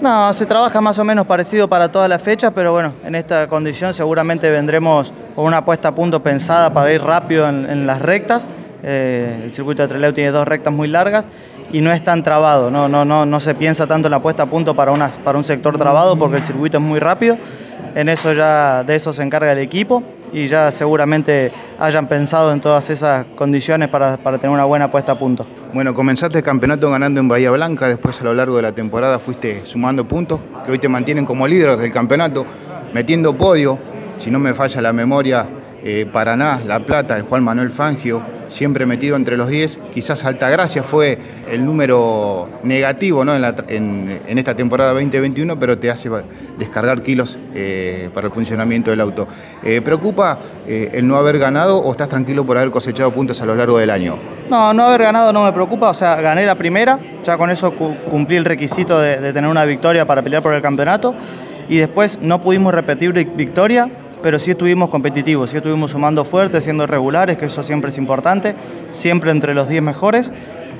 No, 0.00 0.32
se 0.32 0.46
trabaja 0.46 0.80
más 0.80 0.98
o 0.98 1.04
menos 1.04 1.26
parecido 1.26 1.68
para 1.68 1.90
todas 1.92 2.08
las 2.08 2.22
fechas, 2.22 2.52
pero 2.54 2.72
bueno, 2.72 2.94
en 3.04 3.14
esta 3.14 3.48
condición 3.48 3.94
seguramente 3.94 4.50
vendremos 4.50 5.12
con 5.36 5.44
una 5.44 5.64
puesta 5.64 5.88
a 5.88 5.94
punto 5.94 6.22
pensada 6.22 6.72
para 6.72 6.92
ir 6.92 7.02
rápido 7.02 7.48
en, 7.48 7.86
las 7.86 8.00
rectas. 8.00 8.48
Eh, 8.82 9.42
el 9.44 9.52
circuito 9.52 9.82
de 9.82 9.88
Trelew 9.88 10.12
tiene 10.12 10.30
dos 10.30 10.48
rectas 10.48 10.72
muy 10.72 10.88
largas 10.88 11.26
y 11.70 11.80
no 11.80 11.92
es 11.92 12.02
tan 12.02 12.22
trabado, 12.22 12.70
no, 12.70 12.88
no, 12.88 13.04
no, 13.04 13.24
no 13.24 13.40
se 13.40 13.54
piensa 13.54 13.86
tanto 13.86 14.08
en 14.08 14.12
la 14.12 14.20
puesta 14.20 14.42
a 14.42 14.46
punto 14.46 14.74
para, 14.74 14.92
para 15.24 15.38
un 15.38 15.44
sector 15.44 15.78
trabado 15.78 16.16
porque 16.16 16.38
el 16.38 16.42
circuito 16.42 16.78
es 16.78 16.82
muy 16.82 16.98
rápido. 16.98 17.36
En 17.94 18.08
eso 18.08 18.32
ya 18.32 18.82
de 18.84 18.96
eso 18.96 19.12
se 19.12 19.22
encarga 19.22 19.52
el 19.52 19.58
equipo 19.58 20.02
y 20.34 20.48
ya 20.48 20.70
seguramente 20.72 21.52
hayan 21.78 22.08
pensado 22.08 22.52
en 22.52 22.60
todas 22.60 22.90
esas 22.90 23.24
condiciones 23.36 23.88
para, 23.88 24.18
tener 24.18 24.50
una 24.50 24.64
buena 24.64 24.90
puesta 24.90 25.12
a 25.12 25.18
punto. 25.18 25.46
Bueno, 25.72 25.94
comenzaste 25.94 26.38
el 26.38 26.44
campeonato 26.44 26.90
ganando 26.90 27.20
en 27.20 27.28
Bahía 27.28 27.52
Blanca, 27.52 27.86
después 27.86 28.20
a 28.20 28.24
lo 28.24 28.34
largo 28.34 28.56
de 28.56 28.62
la 28.62 28.72
temporada 28.72 29.20
fuiste 29.20 29.64
sumando 29.64 30.06
puntos 30.06 30.40
que 30.66 30.72
hoy 30.72 30.80
te 30.80 30.88
mantienen 30.88 31.24
como 31.24 31.46
líder 31.46 31.78
del 31.78 31.92
campeonato, 31.92 32.44
metiendo 32.92 33.38
podio, 33.38 33.78
si 34.18 34.30
no 34.30 34.40
me 34.40 34.54
falla 34.54 34.82
la 34.82 34.92
memoria, 34.92 35.46
eh, 35.84 36.04
Paraná, 36.12 36.60
La 36.66 36.80
Plata, 36.80 37.16
el 37.16 37.22
Juan 37.22 37.44
Manuel 37.44 37.70
Fangio, 37.70 38.20
siempre 38.48 38.86
metido 38.86 39.16
entre 39.16 39.36
los 39.36 39.48
10. 39.48 39.78
Quizás 39.94 40.24
Altagracia 40.24 40.82
fue 40.82 41.18
el 41.50 41.64
número 41.64 42.48
negativo 42.62 43.22
en, 43.22 44.38
esta 44.38 44.54
temporada 44.54 44.92
2021, 44.92 45.58
pero 45.58 45.78
te 45.78 45.90
hace 45.90 46.10
descargar 46.58 47.02
kilos 47.02 47.38
eh, 47.54 48.10
para 48.14 48.28
el 48.28 48.32
funcionamiento 48.32 48.90
del 48.90 49.00
auto. 49.00 49.26
Eh, 49.62 49.80
¿Preocupa 49.82 50.38
el 50.66 51.06
no 51.06 51.16
haber 51.16 51.38
ganado 51.38 51.78
o 51.78 51.92
estás 51.92 52.08
tranquilo 52.08 52.44
por 52.44 52.56
haber 52.56 52.70
cosechado 52.70 53.12
puntos 53.12 53.40
a 53.40 53.46
lo 53.46 53.54
largo 53.54 53.78
del 53.78 53.90
año? 53.90 54.16
No, 54.48 54.72
no 54.72 54.84
haber 54.84 55.02
ganado 55.02 55.32
no 55.32 55.44
me 55.44 55.52
preocupa, 55.52 55.90
o 55.90 55.94
sea, 55.94 56.16
gané 56.16 56.46
la 56.46 56.54
primera, 56.54 56.98
ya 57.22 57.36
con 57.36 57.50
eso 57.50 57.74
cumplí 57.74 58.36
el 58.36 58.44
requisito 58.44 58.98
de 58.98 59.32
tener 59.32 59.50
una 59.50 59.64
victoria 59.64 60.04
para 60.04 60.22
pelear 60.22 60.42
por 60.42 60.54
el 60.54 60.62
campeonato 60.62 61.14
y 61.68 61.78
después 61.78 62.18
no 62.20 62.40
pudimos 62.40 62.74
repetir 62.74 63.12
victoria 63.12 63.88
pero 64.24 64.38
sí 64.38 64.52
estuvimos 64.52 64.88
competitivos, 64.88 65.50
sí 65.50 65.58
estuvimos 65.58 65.90
sumando 65.90 66.24
fuerte, 66.24 66.62
siendo 66.62 66.86
regulares, 66.86 67.36
que 67.36 67.44
eso 67.44 67.62
siempre 67.62 67.90
es 67.90 67.98
importante, 67.98 68.54
siempre 68.88 69.30
entre 69.30 69.52
los 69.52 69.68
10 69.68 69.82
mejores, 69.82 70.32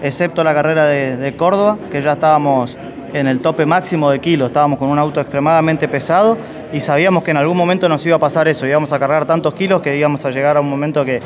excepto 0.02 0.42
la 0.42 0.54
carrera 0.54 0.86
de, 0.86 1.36
Córdoba, 1.36 1.76
que 1.92 2.00
ya 2.00 2.12
estábamos 2.12 2.78
en 3.12 3.26
el 3.26 3.40
tope 3.40 3.66
máximo 3.66 4.10
de 4.10 4.18
kilos, 4.20 4.46
estábamos 4.46 4.78
con 4.78 4.88
un 4.88 4.98
auto 4.98 5.20
extremadamente 5.20 5.88
pesado 5.88 6.38
y 6.72 6.80
sabíamos 6.80 7.22
que 7.22 7.32
en 7.32 7.36
algún 7.36 7.58
momento 7.58 7.86
nos 7.86 8.06
iba 8.06 8.16
a 8.16 8.18
pasar 8.18 8.48
eso, 8.48 8.66
íbamos 8.66 8.94
a 8.94 8.98
cargar 8.98 9.26
tantos 9.26 9.52
kilos 9.52 9.82
que 9.82 9.94
íbamos 9.94 10.24
a 10.24 10.30
llegar 10.30 10.56
a 10.56 10.62
un 10.62 10.70
momento 10.70 11.04
que, 11.04 11.20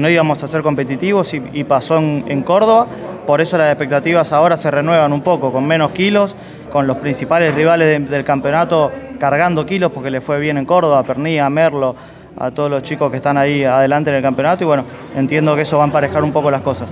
no 0.00 0.10
íbamos 0.10 0.42
a 0.42 0.48
ser 0.48 0.62
competitivos 0.62 1.32
y, 1.34 1.62
pasó 1.62 1.98
en, 1.98 2.42
Córdoba, 2.42 2.88
por 3.28 3.40
eso 3.40 3.56
las 3.56 3.68
expectativas 3.68 4.32
ahora 4.32 4.56
se 4.56 4.72
renuevan 4.72 5.12
un 5.12 5.20
poco, 5.20 5.52
con 5.52 5.68
menos 5.68 5.92
kilos, 5.92 6.34
con 6.72 6.88
los 6.88 6.96
principales 6.96 7.54
rivales 7.54 8.10
del 8.10 8.24
campeonato 8.24 8.90
cargando 9.20 9.64
kilos 9.66 9.92
porque 9.92 10.10
le 10.10 10.20
fue 10.20 10.40
bien 10.40 10.56
en 10.56 10.64
Córdoba, 10.64 10.98
a 10.98 11.04
Pernilla, 11.04 11.46
a 11.46 11.50
Merlo, 11.50 11.94
a 12.36 12.50
todos 12.50 12.70
los 12.70 12.82
chicos 12.82 13.10
que 13.10 13.18
están 13.18 13.36
ahí 13.36 13.62
adelante 13.62 14.10
en 14.10 14.16
el 14.16 14.22
campeonato 14.22 14.64
y 14.64 14.66
bueno, 14.66 14.84
entiendo 15.14 15.54
que 15.54 15.62
eso 15.62 15.76
va 15.76 15.84
a 15.84 15.86
emparejar 15.86 16.24
un 16.24 16.32
poco 16.32 16.50
las 16.50 16.62
cosas. 16.62 16.90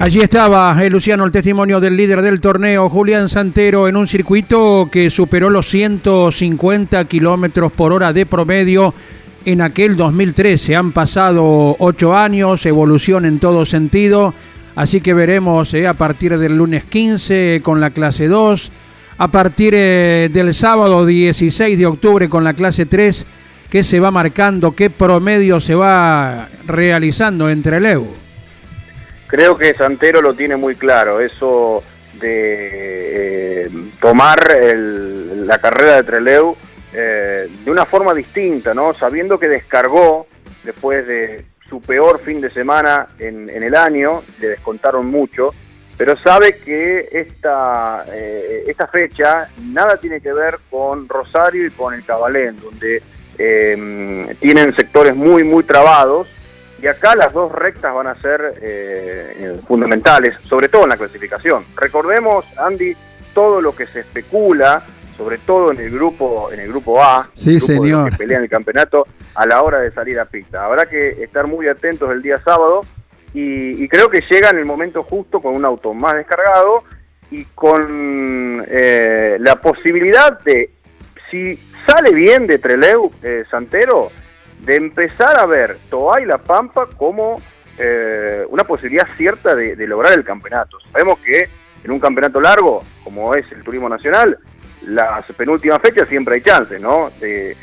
Allí 0.00 0.20
estaba 0.20 0.74
eh, 0.82 0.88
Luciano, 0.88 1.26
el 1.26 1.30
testimonio 1.30 1.78
del 1.78 1.94
líder 1.94 2.22
del 2.22 2.40
torneo, 2.40 2.88
Julián 2.88 3.28
Santero, 3.28 3.86
en 3.86 3.96
un 3.96 4.08
circuito 4.08 4.88
que 4.90 5.10
superó 5.10 5.50
los 5.50 5.66
150 5.68 7.04
kilómetros 7.04 7.70
por 7.70 7.92
hora 7.92 8.10
de 8.14 8.24
promedio 8.24 8.94
en 9.44 9.60
aquel 9.60 9.96
2013. 9.96 10.74
Han 10.74 10.92
pasado 10.92 11.76
ocho 11.78 12.16
años, 12.16 12.64
evolución 12.64 13.26
en 13.26 13.38
todo 13.38 13.66
sentido. 13.66 14.32
Así 14.80 15.02
que 15.02 15.12
veremos 15.12 15.74
eh, 15.74 15.86
a 15.86 15.92
partir 15.92 16.38
del 16.38 16.56
lunes 16.56 16.84
15 16.84 17.60
con 17.62 17.82
la 17.82 17.90
clase 17.90 18.28
2, 18.28 18.72
a 19.18 19.28
partir 19.28 19.74
eh, 19.76 20.30
del 20.32 20.54
sábado 20.54 21.04
16 21.04 21.78
de 21.78 21.84
octubre 21.84 22.30
con 22.30 22.44
la 22.44 22.54
clase 22.54 22.86
3, 22.86 23.26
qué 23.68 23.84
se 23.84 24.00
va 24.00 24.10
marcando, 24.10 24.74
qué 24.74 24.88
promedio 24.88 25.60
se 25.60 25.74
va 25.74 26.48
realizando 26.66 27.50
entre 27.50 27.76
el 27.76 27.84
EU. 27.84 28.08
Creo 29.26 29.58
que 29.58 29.74
Santero 29.74 30.22
lo 30.22 30.32
tiene 30.32 30.56
muy 30.56 30.76
claro, 30.76 31.20
eso 31.20 31.82
de 32.18 33.66
eh, 33.66 33.70
tomar 34.00 34.40
la 35.44 35.58
carrera 35.58 35.96
de 35.96 36.04
Treleu 36.04 36.56
de 36.90 37.70
una 37.70 37.84
forma 37.84 38.14
distinta, 38.14 38.72
¿no? 38.72 38.94
Sabiendo 38.94 39.38
que 39.38 39.48
descargó 39.48 40.26
después 40.64 41.06
de 41.06 41.49
su 41.70 41.80
peor 41.80 42.20
fin 42.20 42.40
de 42.40 42.50
semana 42.50 43.06
en, 43.18 43.48
el 43.48 43.74
año, 43.76 44.22
le 44.40 44.48
descontaron 44.48 45.06
mucho, 45.06 45.54
pero 45.96 46.18
sabe 46.18 46.58
que 46.58 47.08
esta, 47.12 48.04
eh, 48.08 48.64
esta 48.66 48.88
fecha 48.88 49.48
nada 49.62 49.96
tiene 49.96 50.20
que 50.20 50.32
ver 50.32 50.58
con 50.68 51.08
Rosario 51.08 51.66
y 51.66 51.70
con 51.70 51.94
el 51.94 52.04
Cabalén, 52.04 52.56
donde 52.60 53.02
em, 53.38 54.26
tienen 54.40 54.74
sectores 54.74 55.14
muy, 55.14 55.44
muy 55.44 55.62
trabados, 55.62 56.26
y 56.82 56.86
acá 56.88 57.14
las 57.14 57.32
dos 57.32 57.52
rectas 57.52 57.94
van 57.94 58.08
a 58.08 58.20
ser 58.20 58.54
eh, 58.60 59.58
fundamentales, 59.68 60.34
sobre 60.48 60.68
todo 60.68 60.84
en 60.84 60.88
la 60.88 60.96
clasificación. 60.96 61.64
Recordemos, 61.76 62.46
Andy, 62.58 62.96
todo 63.32 63.60
lo 63.60 63.76
que 63.76 63.86
se 63.86 64.00
especula 64.00 64.82
sobre 65.20 65.36
todo 65.36 65.70
en 65.70 65.78
el 65.78 65.90
grupo 65.90 66.50
en 66.50 66.60
el 66.60 66.68
grupo 66.68 67.02
A, 67.02 67.28
sí, 67.34 67.60
señor. 67.60 68.10
que 68.10 68.16
pelean 68.16 68.42
el 68.42 68.48
campeonato 68.48 69.06
a 69.34 69.44
la 69.44 69.60
hora 69.60 69.80
de 69.80 69.90
salir 69.90 70.18
a 70.18 70.24
pista. 70.24 70.64
Habrá 70.64 70.86
que 70.86 71.22
estar 71.22 71.46
muy 71.46 71.68
atentos 71.68 72.10
el 72.10 72.22
día 72.22 72.38
sábado 72.42 72.80
y, 73.34 73.86
creo 73.88 74.08
que 74.08 74.22
llega 74.30 74.48
en 74.48 74.56
el 74.56 74.64
momento 74.64 75.02
justo 75.02 75.40
con 75.40 75.54
un 75.54 75.66
auto 75.66 75.92
más 75.92 76.14
descargado 76.14 76.84
y 77.30 77.44
con 77.54 78.64
eh, 78.66 79.36
la 79.40 79.60
posibilidad 79.60 80.40
de, 80.40 80.70
si 81.30 81.54
sale 81.86 82.14
bien 82.14 82.46
de 82.46 82.58
Treleu 82.58 83.12
eh, 83.22 83.44
Santero, 83.50 84.10
de 84.60 84.76
empezar 84.76 85.38
a 85.38 85.44
ver 85.44 85.76
Toa 85.90 86.22
y 86.22 86.24
La 86.24 86.38
Pampa 86.38 86.88
como 86.96 87.36
eh, 87.76 88.46
una 88.48 88.64
posibilidad 88.64 89.06
cierta 89.18 89.54
de, 89.54 89.76
lograr 89.86 90.14
el 90.14 90.24
campeonato. 90.24 90.78
Sabemos 90.92 91.18
que 91.18 91.46
en 91.84 91.90
un 91.90 92.00
campeonato 92.00 92.40
largo, 92.40 92.80
como 93.04 93.34
es 93.34 93.44
el 93.52 93.62
Turismo 93.62 93.90
Nacional, 93.90 94.38
las 94.82 95.24
penúltimas 95.36 95.80
fechas 95.80 96.08
siempre 96.08 96.36
hay 96.36 96.42
chances, 96.42 96.80
¿no? 96.80 97.10
De, 97.20 97.56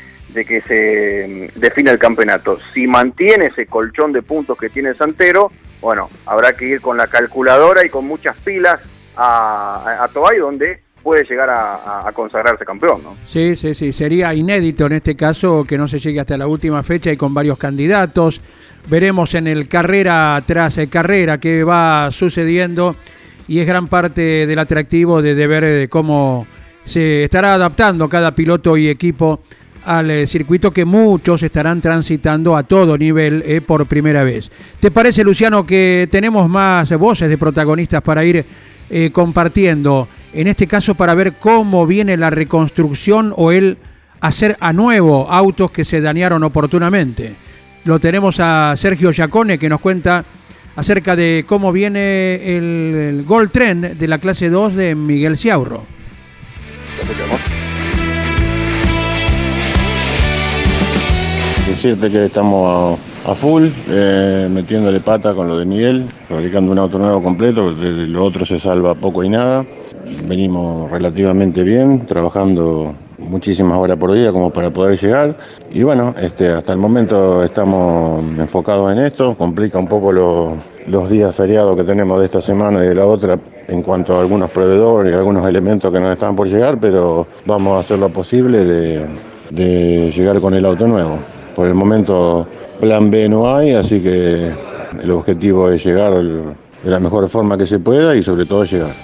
que 0.46 0.60
se 0.60 1.50
mm, 1.56 1.58
defina 1.58 1.90
el 1.90 1.98
campeonato. 1.98 2.58
Si 2.72 2.86
mantiene 2.86 3.46
ese 3.46 3.66
colchón 3.66 4.12
de 4.12 4.22
puntos 4.22 4.56
que 4.56 4.70
tiene 4.70 4.94
Santero, 4.94 5.50
bueno, 5.80 6.08
habrá 6.26 6.52
que 6.52 6.66
ir 6.66 6.80
con 6.80 6.96
la 6.96 7.08
calculadora 7.08 7.84
y 7.84 7.88
con 7.88 8.06
muchas 8.06 8.36
pilas 8.36 8.80
a, 9.16 10.04
a, 10.04 10.38
donde 10.38 10.80
puede 11.02 11.24
llegar 11.24 11.50
a, 11.50 12.10
consagrarse 12.12 12.64
campeón, 12.64 13.02
¿no? 13.02 13.16
Sí, 13.24 13.56
sí, 13.56 13.74
sí, 13.74 13.92
sería 13.92 14.34
inédito 14.34 14.86
en 14.86 14.92
este 14.92 15.16
caso 15.16 15.64
que 15.64 15.78
no 15.78 15.88
se 15.88 15.98
llegue 15.98 16.20
hasta 16.20 16.36
la 16.36 16.46
última 16.46 16.82
fecha 16.82 17.10
y 17.10 17.16
con 17.16 17.34
varios 17.34 17.58
candidatos. 17.58 18.40
Veremos 18.88 19.34
en 19.34 19.46
el 19.46 19.68
carrera 19.68 20.40
tras 20.46 20.78
carrera 20.90 21.38
qué 21.38 21.64
va 21.64 22.10
sucediendo 22.10 22.94
y 23.48 23.60
es 23.60 23.66
gran 23.66 23.88
parte 23.88 24.46
del 24.46 24.58
atractivo 24.58 25.22
de, 25.22 25.34
de 25.34 25.46
ver 25.46 25.64
eh, 25.64 25.88
cómo 25.88 26.46
se 26.88 27.24
estará 27.24 27.54
adaptando 27.54 28.08
cada 28.08 28.34
piloto 28.34 28.76
y 28.76 28.88
equipo 28.88 29.40
al 29.84 30.10
eh, 30.10 30.26
circuito 30.26 30.70
que 30.70 30.84
muchos 30.84 31.42
estarán 31.42 31.80
transitando 31.80 32.56
a 32.56 32.62
todo 32.62 32.98
nivel 32.98 33.42
eh, 33.46 33.60
por 33.60 33.86
primera 33.86 34.22
vez. 34.24 34.50
¿Te 34.80 34.90
parece, 34.90 35.24
Luciano, 35.24 35.64
que 35.64 36.08
tenemos 36.10 36.48
más 36.48 36.90
voces 36.98 37.28
de 37.30 37.38
protagonistas 37.38 38.02
para 38.02 38.24
ir 38.24 38.44
eh, 38.90 39.10
compartiendo? 39.12 40.08
En 40.32 40.46
este 40.46 40.66
caso, 40.66 40.94
para 40.94 41.14
ver 41.14 41.34
cómo 41.34 41.86
viene 41.86 42.16
la 42.16 42.30
reconstrucción 42.30 43.32
o 43.36 43.50
el 43.50 43.78
hacer 44.20 44.56
a 44.60 44.72
nuevo 44.72 45.30
autos 45.30 45.70
que 45.70 45.84
se 45.84 46.00
dañaron 46.00 46.42
oportunamente. 46.44 47.32
Lo 47.84 47.98
tenemos 47.98 48.40
a 48.40 48.74
Sergio 48.76 49.12
Giacone 49.12 49.58
que 49.58 49.68
nos 49.68 49.80
cuenta 49.80 50.24
acerca 50.76 51.16
de 51.16 51.44
cómo 51.46 51.72
viene 51.72 52.34
el, 52.56 52.94
el 52.94 53.24
Gold 53.24 53.50
Trend 53.50 53.96
de 53.96 54.08
la 54.08 54.18
clase 54.18 54.50
2 54.50 54.74
de 54.74 54.94
Miguel 54.94 55.38
Ciaurro. 55.38 55.97
Decirte 61.68 62.10
que 62.10 62.24
estamos 62.24 62.98
a, 63.24 63.34
full, 63.34 63.68
eh, 63.88 64.48
metiéndole 64.50 65.00
pata 65.00 65.34
con 65.34 65.46
lo 65.46 65.58
de 65.58 65.64
Miguel, 65.64 66.06
fabricando 66.28 66.72
un 66.72 66.78
auto 66.78 66.98
nuevo 66.98 67.22
completo, 67.22 67.72
de 67.74 68.06
lo 68.06 68.24
otro 68.24 68.44
se 68.44 68.58
salva 68.58 68.94
poco 68.94 69.22
y 69.22 69.28
nada. 69.28 69.64
Venimos 70.26 70.90
relativamente 70.90 71.62
bien, 71.62 72.06
trabajando 72.06 72.94
muchísimas 73.18 73.78
horas 73.78 73.96
por 73.96 74.12
día 74.12 74.32
como 74.32 74.50
para 74.50 74.72
poder 74.72 74.98
llegar. 74.98 75.36
Y 75.70 75.82
bueno, 75.82 76.14
este, 76.20 76.48
hasta 76.48 76.72
el 76.72 76.78
momento 76.78 77.44
estamos 77.44 78.24
enfocados 78.38 78.90
en 78.92 79.04
esto, 79.04 79.36
complica 79.36 79.78
un 79.78 79.86
poco 79.86 80.10
los 80.10 81.10
días 81.10 81.36
feriados 81.36 81.76
que 81.76 81.84
tenemos 81.84 82.18
de 82.18 82.26
esta 82.26 82.40
semana 82.40 82.82
y 82.82 82.88
de 82.88 82.94
la 82.94 83.06
otra 83.06 83.38
en 83.68 83.82
cuanto 83.82 84.16
a 84.16 84.20
algunos 84.20 84.50
proveedores 84.50 85.12
y 85.12 85.16
algunos 85.16 85.46
elementos 85.46 85.92
que 85.92 86.00
nos 86.00 86.12
están 86.12 86.34
por 86.34 86.48
llegar, 86.48 86.80
pero 86.80 87.26
vamos 87.44 87.76
a 87.76 87.80
hacer 87.80 87.98
lo 87.98 88.08
posible 88.08 88.64
de, 88.64 90.10
llegar 90.10 90.40
con 90.40 90.54
el 90.54 90.64
auto 90.64 90.88
nuevo. 90.88 91.18
Por 91.54 91.68
el 91.68 91.74
momento 91.74 92.48
plan 92.80 93.10
B 93.10 93.28
no 93.28 93.54
hay, 93.54 93.72
así 93.72 94.00
que 94.00 94.50
el 95.02 95.10
objetivo 95.10 95.70
es 95.70 95.84
llegar 95.84 96.14
de 96.14 96.90
la 96.90 96.98
mejor 96.98 97.28
forma 97.28 97.58
que 97.58 97.66
se 97.66 97.78
pueda 97.78 98.16
y 98.16 98.22
sobre 98.22 98.46
todo 98.46 98.64
llegar. 98.64 98.94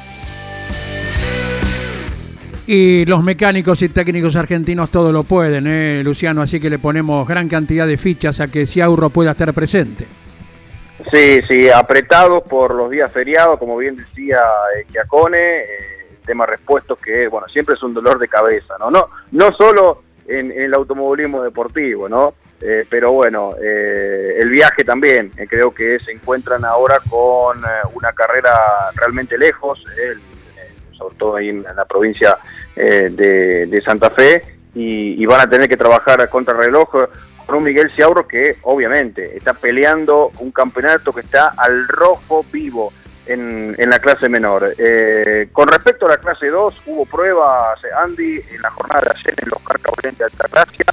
Y 2.66 3.04
los 3.04 3.22
mecánicos 3.22 3.82
y 3.82 3.90
técnicos 3.90 4.34
argentinos 4.36 4.88
todo 4.88 5.12
lo 5.12 5.24
pueden, 5.24 5.66
¿eh, 5.66 6.00
Luciano, 6.02 6.40
así 6.40 6.58
que 6.58 6.70
le 6.70 6.78
ponemos 6.78 7.28
gran 7.28 7.46
cantidad 7.46 7.86
de 7.86 7.98
fichas 7.98 8.40
a 8.40 8.48
que 8.48 8.64
Ciaurro 8.64 9.10
pueda 9.10 9.32
estar 9.32 9.52
presente. 9.52 10.06
Sí, 11.10 11.42
sí, 11.42 11.68
apretados 11.68 12.44
por 12.44 12.74
los 12.74 12.90
días 12.90 13.10
feriados, 13.10 13.58
como 13.58 13.76
bien 13.76 13.96
decía 13.96 14.40
eh, 14.76 14.86
Chiacone, 14.90 15.58
eh, 15.62 15.66
tema 16.24 16.46
repuestos 16.46 16.98
que, 16.98 17.26
bueno, 17.26 17.48
siempre 17.48 17.74
es 17.74 17.82
un 17.82 17.94
dolor 17.94 18.18
de 18.18 18.28
cabeza, 18.28 18.76
¿no? 18.78 18.90
No, 18.90 19.08
no 19.32 19.52
solo 19.52 20.02
en, 20.26 20.52
el 20.52 20.72
automovilismo 20.72 21.42
deportivo, 21.42 22.08
¿no? 22.08 22.34
Eh, 22.60 22.86
pero 22.88 23.12
bueno, 23.12 23.50
eh, 23.60 24.38
el 24.40 24.48
viaje 24.48 24.84
también, 24.84 25.30
creo 25.48 25.74
que 25.74 25.98
se 25.98 26.12
encuentran 26.12 26.64
ahora 26.64 27.00
con 27.10 27.60
una 27.94 28.12
carrera 28.12 28.90
realmente 28.94 29.36
lejos, 29.36 29.82
sobre 30.92 31.16
todo 31.16 31.36
ahí 31.36 31.48
en, 31.48 31.64
la 31.64 31.84
provincia 31.84 32.38
de, 32.76 33.82
Santa 33.84 34.10
Fe, 34.10 34.53
y, 34.74 35.22
y, 35.22 35.26
van 35.26 35.40
a 35.40 35.48
tener 35.48 35.68
que 35.68 35.76
trabajar 35.76 36.28
contra 36.28 36.54
reloj 36.54 36.88
con 37.46 37.56
un 37.56 37.64
Miguel 37.64 37.90
Ciauro 37.94 38.26
que 38.26 38.56
obviamente 38.62 39.36
está 39.36 39.54
peleando 39.54 40.30
un 40.38 40.50
campeonato 40.50 41.12
que 41.12 41.20
está 41.20 41.52
al 41.56 41.86
rojo 41.88 42.44
vivo 42.50 42.92
en, 43.26 43.90
la 43.90 43.98
clase 43.98 44.28
menor. 44.28 44.74
Eh, 44.78 45.48
con 45.52 45.68
respecto 45.68 46.06
a 46.06 46.10
la 46.10 46.16
clase 46.18 46.48
2, 46.48 46.82
hubo 46.86 47.06
pruebas, 47.06 47.78
Andy, 47.98 48.36
en 48.36 48.62
la 48.62 48.70
jornada 48.70 49.02
de 49.02 49.10
ayer 49.18 49.34
en 49.42 49.50
los 49.50 49.60
Carcabolentes 49.62 50.18
de 50.18 50.24
Altagracia. 50.24 50.84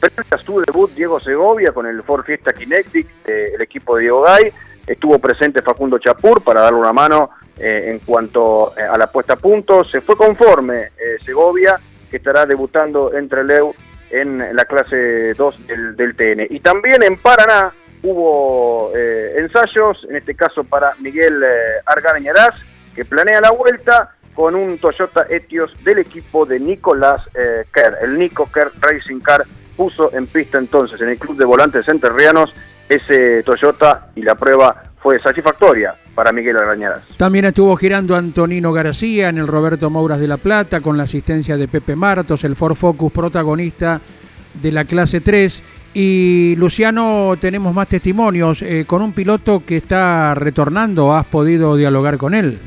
Presenta 0.00 0.38
su 0.38 0.60
debut 0.60 0.90
Diego 0.92 1.18
Segovia 1.20 1.72
con 1.72 1.86
el 1.86 2.02
Ford 2.02 2.24
Fiesta 2.24 2.52
Kinetic, 2.52 3.06
el 3.26 3.60
equipo 3.60 3.96
de 3.96 4.02
Diego 4.02 4.22
Gay. 4.22 4.52
Estuvo 4.86 5.18
presente 5.18 5.62
Facundo 5.62 5.98
Chapur 5.98 6.42
para 6.42 6.60
darle 6.60 6.78
una 6.78 6.92
mano 6.92 7.30
eh, 7.58 7.84
en 7.86 8.00
cuanto 8.00 8.74
eh, 8.76 8.82
a 8.82 8.98
la 8.98 9.06
puesta 9.06 9.34
a 9.34 9.36
punto. 9.36 9.82
Se 9.82 10.02
fue 10.02 10.16
conforme 10.16 10.90
Segovia, 11.24 11.80
que 12.14 12.18
estará 12.18 12.46
debutando 12.46 13.12
entre 13.12 13.42
Leu 13.42 13.74
en 14.08 14.38
la 14.54 14.64
clase 14.66 15.34
2 15.34 15.66
del, 15.66 16.14
TN. 16.14 16.46
Y 16.48 16.60
también 16.60 17.02
en 17.02 17.16
Paraná 17.16 17.72
hubo 18.04 18.92
eh, 18.94 19.34
ensayos, 19.38 20.06
en 20.08 20.14
este 20.14 20.36
caso 20.36 20.62
para 20.62 20.94
Miguel 21.00 21.42
eh, 21.42 22.52
que 22.94 23.04
planea 23.04 23.40
la 23.40 23.50
vuelta 23.50 24.14
con 24.32 24.54
un 24.54 24.78
Toyota 24.78 25.26
Etios 25.28 25.74
del 25.82 25.98
equipo 25.98 26.46
de 26.46 26.60
Nicolás 26.60 27.28
eh, 27.34 27.64
Kerr. 27.72 27.98
El 28.02 28.16
Nico 28.16 28.48
Kerr 28.48 28.70
Racing 28.78 29.18
Car 29.18 29.44
puso 29.76 30.14
en 30.14 30.28
pista 30.28 30.58
entonces 30.58 31.00
en 31.00 31.08
el 31.08 31.18
Club 31.18 31.36
de 31.36 31.44
Volantes 31.44 31.88
Enterrianos 31.88 32.54
ese 32.88 33.42
Toyota 33.42 34.06
y 34.14 34.22
la 34.22 34.36
prueba 34.36 34.84
fue 35.04 35.20
satisfactoria 35.20 35.94
para 36.14 36.32
Miguel 36.32 36.56
Arañadas. 36.56 37.02
También 37.18 37.44
estuvo 37.44 37.76
girando 37.76 38.16
Antonino 38.16 38.72
García 38.72 39.28
en 39.28 39.36
el 39.36 39.46
Roberto 39.46 39.90
Mouras 39.90 40.18
de 40.18 40.26
La 40.26 40.38
Plata 40.38 40.80
con 40.80 40.96
la 40.96 41.02
asistencia 41.02 41.58
de 41.58 41.68
Pepe 41.68 41.94
Martos, 41.94 42.42
el 42.42 42.56
Ford 42.56 42.74
Focus 42.74 43.12
protagonista 43.12 44.00
de 44.54 44.72
la 44.72 44.86
clase 44.86 45.20
3. 45.20 45.62
Y 45.92 46.56
Luciano, 46.56 47.34
tenemos 47.38 47.74
más 47.74 47.86
testimonios. 47.86 48.62
Eh, 48.62 48.86
con 48.86 49.02
un 49.02 49.12
piloto 49.12 49.62
que 49.66 49.76
está 49.76 50.34
retornando, 50.34 51.14
¿has 51.14 51.26
podido 51.26 51.76
dialogar 51.76 52.16
con 52.16 52.32
él? 52.32 52.58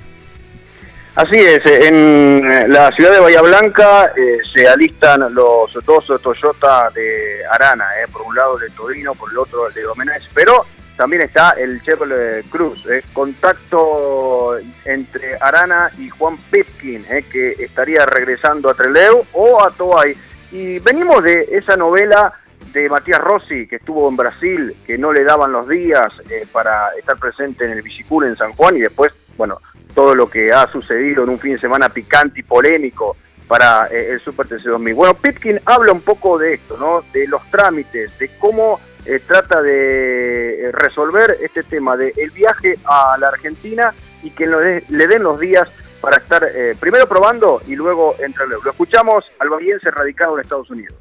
Así 1.16 1.40
es, 1.40 1.66
en 1.66 2.72
la 2.72 2.92
ciudad 2.92 3.14
de 3.14 3.20
Bahía 3.20 3.42
Blanca 3.42 4.12
eh, 4.16 4.38
se 4.54 4.68
alistan 4.68 5.22
los 5.34 5.74
dos 5.84 6.06
Toyota 6.22 6.92
de 6.94 7.40
Arana, 7.52 7.86
eh, 8.00 8.08
por 8.14 8.22
un 8.22 8.36
lado 8.36 8.60
el 8.60 8.70
de 8.70 8.76
Torino, 8.76 9.16
por 9.16 9.32
el 9.32 9.40
otro 9.40 9.68
el 9.68 9.74
de 9.74 9.82
Domenech, 9.82 10.22
pero 10.36 10.68
también 10.98 11.22
está 11.22 11.52
el 11.52 11.82
Chevrolet 11.84 12.44
Cruz, 12.50 12.86
eh, 12.88 13.04
contacto 13.14 14.58
entre 14.84 15.38
Arana 15.40 15.92
y 16.00 16.10
Juan 16.10 16.38
Pipkin, 16.50 17.06
eh, 17.10 17.24
que 17.32 17.52
estaría 17.52 18.04
regresando 18.08 18.70
a 18.70 18.74
Treleu 18.74 19.24
o 19.34 19.64
a 19.64 19.70
Toay. 19.70 20.16
Y 20.52 20.80
venimos 20.80 21.24
de 21.24 21.50
esa 21.52 21.78
novela 21.78 22.34
de 22.74 22.90
Matías 22.90 23.22
Rossi, 23.22 23.68
que 23.68 23.76
estuvo 23.76 24.10
en 24.10 24.18
Brasil, 24.18 24.76
que 24.88 24.98
no 24.98 25.14
le 25.14 25.24
daban 25.24 25.52
los 25.52 25.70
días 25.70 26.08
eh, 26.32 26.48
para 26.52 26.90
estar 26.98 27.16
presente 27.18 27.66
en 27.66 27.72
el 27.74 27.84
Villicur 27.84 28.26
en 28.26 28.36
San 28.36 28.54
Juan 28.54 28.76
y 28.76 28.80
después, 28.80 29.14
bueno, 29.38 29.60
todo 29.94 30.16
lo 30.16 30.28
que 30.28 30.52
ha 30.52 30.70
sucedido 30.72 31.24
en 31.24 31.30
un 31.30 31.40
fin 31.40 31.54
de 31.54 31.60
semana 31.60 31.90
picante 31.90 32.40
y 32.40 32.44
polémico 32.44 33.16
para 33.48 33.86
el 33.86 34.20
Super 34.20 34.48
TC 34.48 34.64
2000. 34.64 34.94
Bueno, 34.96 35.14
Pitkin 35.14 35.60
habla 35.64 35.94
un 35.94 36.02
poco 36.02 36.38
de 36.38 36.56
esto, 36.56 36.76
¿no? 36.78 37.04
De 37.14 37.28
los 37.28 37.42
trámites, 37.50 38.18
de 38.20 38.30
cómo 38.40 38.80
eh, 39.08 39.22
trata 39.26 39.62
de 39.62 40.68
eh, 40.68 40.72
resolver 40.74 41.38
este 41.42 41.64
tema 41.64 41.96
de 41.96 42.14
el 42.18 42.30
viaje 42.32 42.78
a 42.84 43.16
la 43.18 43.30
Argentina 43.30 43.94
y 44.22 44.32
que 44.32 44.46
le 44.46 45.08
den 45.08 45.24
los 45.24 45.40
días 45.40 45.70
para 46.02 46.18
estar 46.18 46.44
eh, 46.44 46.76
primero 46.78 47.08
probando 47.08 47.62
y 47.66 47.78
luego 47.78 48.18
entre 48.20 48.48
Lo 48.48 48.60
escuchamos 48.70 49.24
al 49.40 49.50
bahiense 49.50 49.90
radicado 49.92 50.36
en 50.36 50.42
Estados 50.42 50.70
Unidos. 50.70 50.98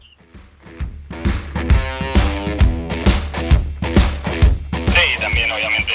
Sí, 4.71 5.21
también 5.21 5.51
obviamente 5.51 5.93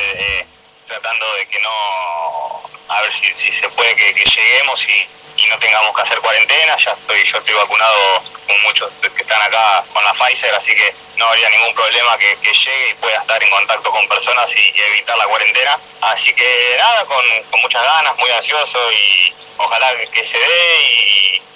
tratando 0.85 1.25
de 1.39 1.45
que 1.47 1.59
no, 1.61 2.93
a 2.93 3.01
ver 3.03 3.11
si, 3.13 3.51
se 3.53 3.69
puede 3.69 3.95
que, 3.95 4.13
lleguemos 4.13 4.85
y, 4.85 5.20
y 5.43 5.49
no 5.49 5.57
tengamos 5.59 5.95
que 5.95 6.01
hacer 6.01 6.19
cuarentena. 6.19 6.77
Ya 6.77 6.91
estoy, 6.91 7.23
yo 7.25 7.37
estoy 7.37 7.55
vacunado 7.55 8.23
con 8.47 8.61
muchos 8.61 8.91
que 9.01 9.21
están 9.21 9.41
acá 9.41 9.83
con 9.93 10.03
la 10.03 10.13
Pfizer, 10.13 10.53
así 10.53 10.75
que 10.75 10.93
no 11.15 11.25
habría 11.25 11.49
ningún 11.49 11.73
problema 11.73 12.17
que, 12.17 12.37
llegue 12.41 12.89
y 12.89 12.93
pueda 12.95 13.17
estar 13.17 13.41
en 13.41 13.49
contacto 13.49 13.91
con 13.91 14.07
personas 14.07 14.53
y, 14.55 14.81
evitar 14.81 15.17
la 15.17 15.25
cuarentena. 15.25 15.77
Así 16.01 16.33
que 16.33 16.75
nada, 16.77 17.05
con, 17.05 17.25
muchas 17.61 17.83
ganas, 17.83 18.17
muy 18.17 18.29
ansioso 18.31 18.91
y 18.91 19.33
ojalá 19.57 19.93
que, 20.11 20.23
se 20.23 20.37
dé 20.37 20.81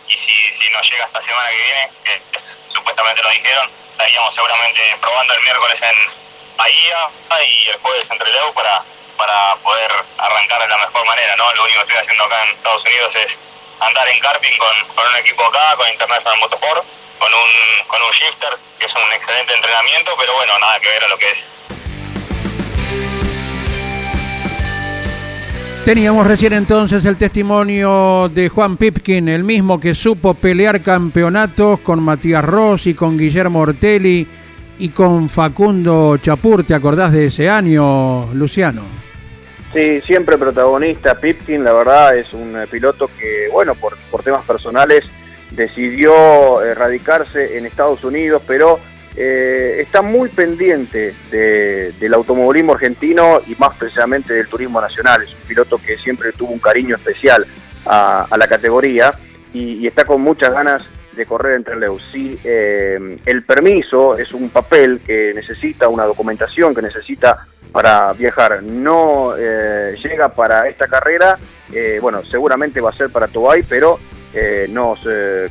y, 0.08 0.17
si, 0.17 0.54
si 0.54 0.69
no 0.69 0.82
llega 0.82 1.06
esta 1.06 1.21
semana 1.21 1.50
que 1.50 1.58
viene, 1.58 1.89
que 2.04 2.39
supuestamente 2.71 3.21
lo 3.21 3.30
dijeron, 3.30 3.69
estaríamos 3.91 4.34
seguramente 4.34 4.98
probando 5.02 5.34
el 5.34 5.41
miércoles 5.41 5.82
en 5.82 5.95
Bahía 6.58 7.10
y 7.45 7.69
el 7.69 7.78
jueves 7.78 8.10
entre 8.10 8.32
Leu 8.32 8.54
para, 8.54 8.82
para 9.17 9.56
poder 9.58 9.91
arrancar 10.17 10.62
de 10.62 10.67
la 10.67 10.78
mejor 10.78 11.06
manera, 11.06 11.36
¿no? 11.36 11.54
Lo 11.54 11.63
único 11.63 11.80
que 11.80 11.93
estoy 11.93 11.98
haciendo 11.98 12.24
acá 12.24 12.43
en 12.43 12.50
Estados 12.56 12.86
Unidos 12.86 13.15
es 13.15 13.38
andar 13.79 14.07
en 14.07 14.19
karting 14.19 14.57
con, 14.57 14.95
con 14.95 15.05
un 15.07 15.15
equipo 15.17 15.45
acá, 15.45 15.75
con 15.75 15.88
International 15.89 16.39
Motorsport, 16.39 16.83
con 17.19 17.33
un, 17.33 17.88
con 17.88 18.01
un 18.01 18.11
shifter, 18.11 18.53
que 18.79 18.85
es 18.85 18.93
un 18.95 19.13
excelente 19.13 19.53
entrenamiento, 19.53 20.11
pero 20.17 20.33
bueno, 20.35 20.57
nada 20.59 20.79
que 20.79 20.89
ver 20.89 21.03
a 21.03 21.07
lo 21.07 21.17
que 21.17 21.31
es. 21.31 21.55
Teníamos 25.85 26.25
recién 26.25 26.53
entonces 26.53 27.05
el 27.05 27.15
testimonio 27.15 28.27
de 28.33 28.49
Juan 28.49 28.75
Pipkin, 28.75 29.29
el 29.29 29.43
mismo 29.43 29.79
que 29.79 29.93
supo 29.93 30.33
pelear 30.33 30.81
campeonatos 30.81 31.79
con 31.81 32.01
Matías 32.01 32.43
Rossi, 32.43 32.95
con 32.95 33.15
Guillermo 33.15 33.59
Ortelli 33.59 34.27
y 34.79 34.89
con 34.89 35.29
Facundo 35.29 36.17
Chapur. 36.17 36.63
¿Te 36.63 36.73
acordás 36.73 37.11
de 37.11 37.27
ese 37.27 37.51
año, 37.51 38.33
Luciano? 38.33 38.94
Sí, 39.75 39.99
siempre 40.05 40.38
protagonista. 40.38 41.19
Pipkin, 41.19 41.61
la 41.65 41.73
verdad, 41.73 42.15
es 42.15 42.31
un 42.31 42.55
eh, 42.55 42.65
piloto 42.65 43.09
que, 43.19 43.49
bueno, 43.51 43.75
por, 43.75 43.97
temas 44.23 44.45
personales 44.45 45.03
decidió 45.51 46.61
radicarse 46.75 47.57
en 47.57 47.65
Estados 47.65 48.01
Unidos, 48.05 48.41
pero 48.47 48.79
eh, 49.17 49.75
está 49.79 50.01
muy 50.01 50.29
pendiente 50.29 51.13
del 51.29 52.13
automovilismo 52.13 52.73
argentino 52.73 53.41
y 53.45 53.55
más 53.55 53.75
precisamente 53.75 54.33
del 54.33 54.47
turismo 54.47 54.79
nacional. 54.79 55.23
Es 55.23 55.33
un 55.33 55.45
piloto 55.45 55.77
que 55.85 55.97
siempre 55.97 56.31
tuvo 56.31 56.53
un 56.53 56.59
cariño 56.59 56.95
especial 56.95 57.45
a, 57.85 58.27
la 58.38 58.47
categoría 58.47 59.13
y, 59.53 59.85
está 59.85 60.05
con 60.05 60.21
muchas 60.21 60.53
ganas 60.53 60.85
de 61.15 61.25
correr 61.25 61.56
entre 61.56 61.78
Leus. 61.78 62.04
Sí, 62.12 62.39
eh, 62.43 63.17
el 63.25 63.43
permiso 63.43 64.17
es 64.17 64.34
un 64.34 64.49
papel 64.49 65.01
que 65.06 65.34
necesita 65.34 65.88
una 65.88 66.06
documentación, 66.06 66.75
que 66.75 66.82
necesita 66.82 67.45
para 67.71 68.13
viajar. 68.13 68.62
No 68.63 69.34
eh, 69.38 69.95
llega 70.04 70.30
para 70.30 70.67
esta 70.67 70.88
carrera, 70.88 71.38
eh, 71.73 71.99
bueno, 72.01 72.23
seguramente 72.23 72.82
va 72.82 72.89
a 72.89 72.95
ser 72.95 73.10
para 73.10 73.28
Tobay, 73.28 73.63
pero 73.67 73.99
nos 74.69 74.99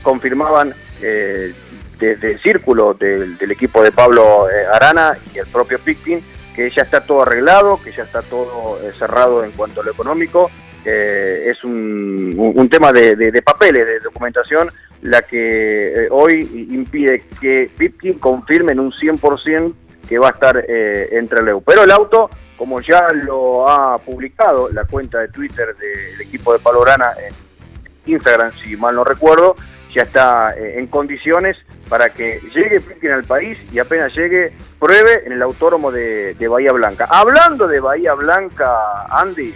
confirmaban 0.03 0.75
desde 1.01 2.33
el 2.33 2.39
círculo 2.39 2.93
del, 2.93 3.39
equipo 3.51 3.83
de 3.83 3.91
Pablo 3.91 4.47
Arana 4.75 5.17
y 5.35 5.39
el 5.39 5.47
propio 5.47 5.79
Pickin 5.79 6.23
que 6.55 6.69
ya 6.69 6.83
está 6.83 7.01
todo 7.01 7.23
arreglado, 7.23 7.81
que 7.83 7.93
ya 7.93 8.03
está 8.03 8.21
todo 8.21 8.79
cerrado 8.99 9.43
en 9.43 9.53
cuanto 9.53 9.81
a 9.81 9.85
lo 9.85 9.91
económico. 9.91 10.51
es 10.85 11.65
un, 11.65 12.69
tema 12.71 12.93
de, 12.93 13.17
de, 13.17 13.41
papeles, 13.41 13.87
de 13.87 14.01
documentación 14.01 14.71
la 15.05 15.21
que 15.21 16.07
eh, 16.07 16.09
hoy 16.11 16.67
impide 16.71 17.23
que 17.39 17.71
Pipkin 17.77 18.19
confirme 18.19 18.73
en 18.73 18.81
un 18.81 18.91
100% 18.91 19.75
que 20.09 20.19
va 20.19 20.29
a 20.29 20.31
estar 20.31 20.65
eh, 20.67 21.11
entre 21.13 21.43
Leu. 21.43 21.61
Pero 21.61 21.85
el 21.85 21.91
auto, 21.91 22.31
como 22.57 22.81
ya 22.81 23.09
lo 23.13 23.69
ha 23.69 23.99
publicado 23.99 24.71
la 24.73 24.85
cuenta 24.85 25.19
de 25.19 25.29
Twitter 25.29 25.77
del 25.77 26.23
equipo 26.23 26.55
de 26.55 26.59
Palorana 26.59 27.13
en 27.23 27.35
Instagram, 28.15 28.53
si 28.63 28.79
mal 28.79 28.95
no 28.95 29.05
recuerdo, 29.05 29.57
ya 29.93 30.03
está 30.03 30.55
eh, 30.57 30.79
en 30.79 30.87
condiciones 30.87 31.59
para 31.91 32.09
que 32.09 32.41
llegue 32.55 32.81
Pipkin 32.81 33.11
al 33.11 33.25
país 33.25 33.59
y 33.73 33.81
apenas 33.81 34.15
llegue, 34.17 34.55
pruebe 34.79 35.27
en 35.27 35.33
el 35.33 35.43
autódromo 35.43 35.93
de 35.93 36.49
Bahía 36.49 36.73
Blanca. 36.73 37.07
Hablando 37.11 37.69
de 37.69 37.79
Bahía 37.79 38.15
Blanca, 38.15 39.05
Andy, 39.11 39.55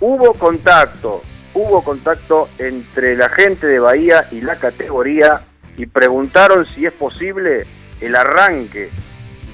hubo 0.00 0.32
contacto 0.32 1.22
hubo 1.58 1.82
contacto 1.82 2.48
entre 2.58 3.16
la 3.16 3.28
gente 3.28 3.66
de 3.66 3.80
Bahía 3.80 4.26
y 4.30 4.40
la 4.40 4.56
categoría 4.56 5.40
y 5.76 5.86
preguntaron 5.86 6.64
si 6.66 6.86
es 6.86 6.92
posible 6.92 7.66
el 8.00 8.14
arranque 8.14 8.90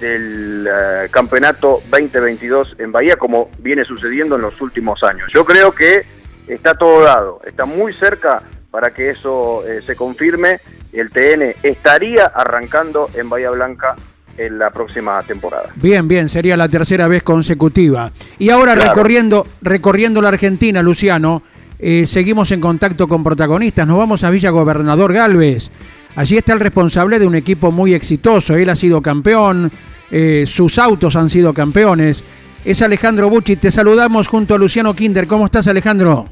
del 0.01 0.69
eh, 0.69 1.09
campeonato 1.11 1.81
2022 1.91 2.77
en 2.79 2.93
Bahía 2.93 3.17
como 3.17 3.49
viene 3.59 3.85
sucediendo 3.85 4.37
en 4.37 4.43
los 4.43 4.61
últimos 4.61 5.03
años. 5.03 5.31
Yo 5.33 5.47
creo 5.47 5.73
que 5.73 6.05
está 6.47 6.75
todo 6.75 7.03
dado, 7.03 7.41
está 7.47 7.65
muy 7.65 7.93
cerca 7.95 8.43
para 8.71 8.93
que 8.93 9.11
eso 9.11 9.67
eh, 9.67 9.81
se 9.87 9.97
confirme. 9.97 10.61
El 10.93 11.11
TN 11.11 11.55
estaría 11.63 12.27
arrancando 12.27 13.09
en 13.15 13.31
Bahía 13.31 13.51
Blanca 13.51 13.97
en 14.37 14.59
la 14.59 14.71
próxima 14.71 15.23
temporada. 15.23 15.71
Bien, 15.77 16.07
bien, 16.07 16.29
sería 16.29 16.57
la 16.57 16.69
tercera 16.69 17.09
vez 17.09 17.23
consecutiva. 17.23 18.11
Y 18.39 18.51
ahora 18.51 18.75
recorriendo, 18.75 19.47
recorriendo 19.63 20.21
la 20.21 20.29
Argentina, 20.29 20.83
Luciano, 20.83 21.43
eh, 21.79 22.07
seguimos 22.07 22.51
en 22.53 22.61
contacto 22.61 23.09
con 23.09 23.23
protagonistas. 23.23 23.87
Nos 23.87 23.99
vamos 23.99 24.25
a 24.25 24.31
Villa 24.31 24.51
Gobernador 24.51 25.13
Galvez. 25.13 25.71
Allí 26.17 26.37
está 26.37 26.53
el 26.53 26.61
responsable 26.61 27.19
de 27.19 27.27
un 27.27 27.35
equipo 27.35 27.73
muy 27.73 27.95
exitoso. 27.95 28.55
Él 28.55 28.71
ha 28.71 28.77
sido 28.77 29.03
campeón, 29.03 29.71
eh, 30.11 30.45
sus 30.47 30.79
autos 30.79 31.17
han 31.17 31.29
sido 31.29 31.53
campeones. 31.53 32.23
Es 32.65 32.83
Alejandro 32.83 33.29
Bucci. 33.29 33.57
Te 33.57 33.71
saludamos 33.71 34.29
junto 34.29 34.55
a 34.55 34.59
Luciano 34.59 34.95
Kinder. 34.95 35.27
¿Cómo 35.27 35.47
estás, 35.47 35.67
Alejandro? 35.67 36.27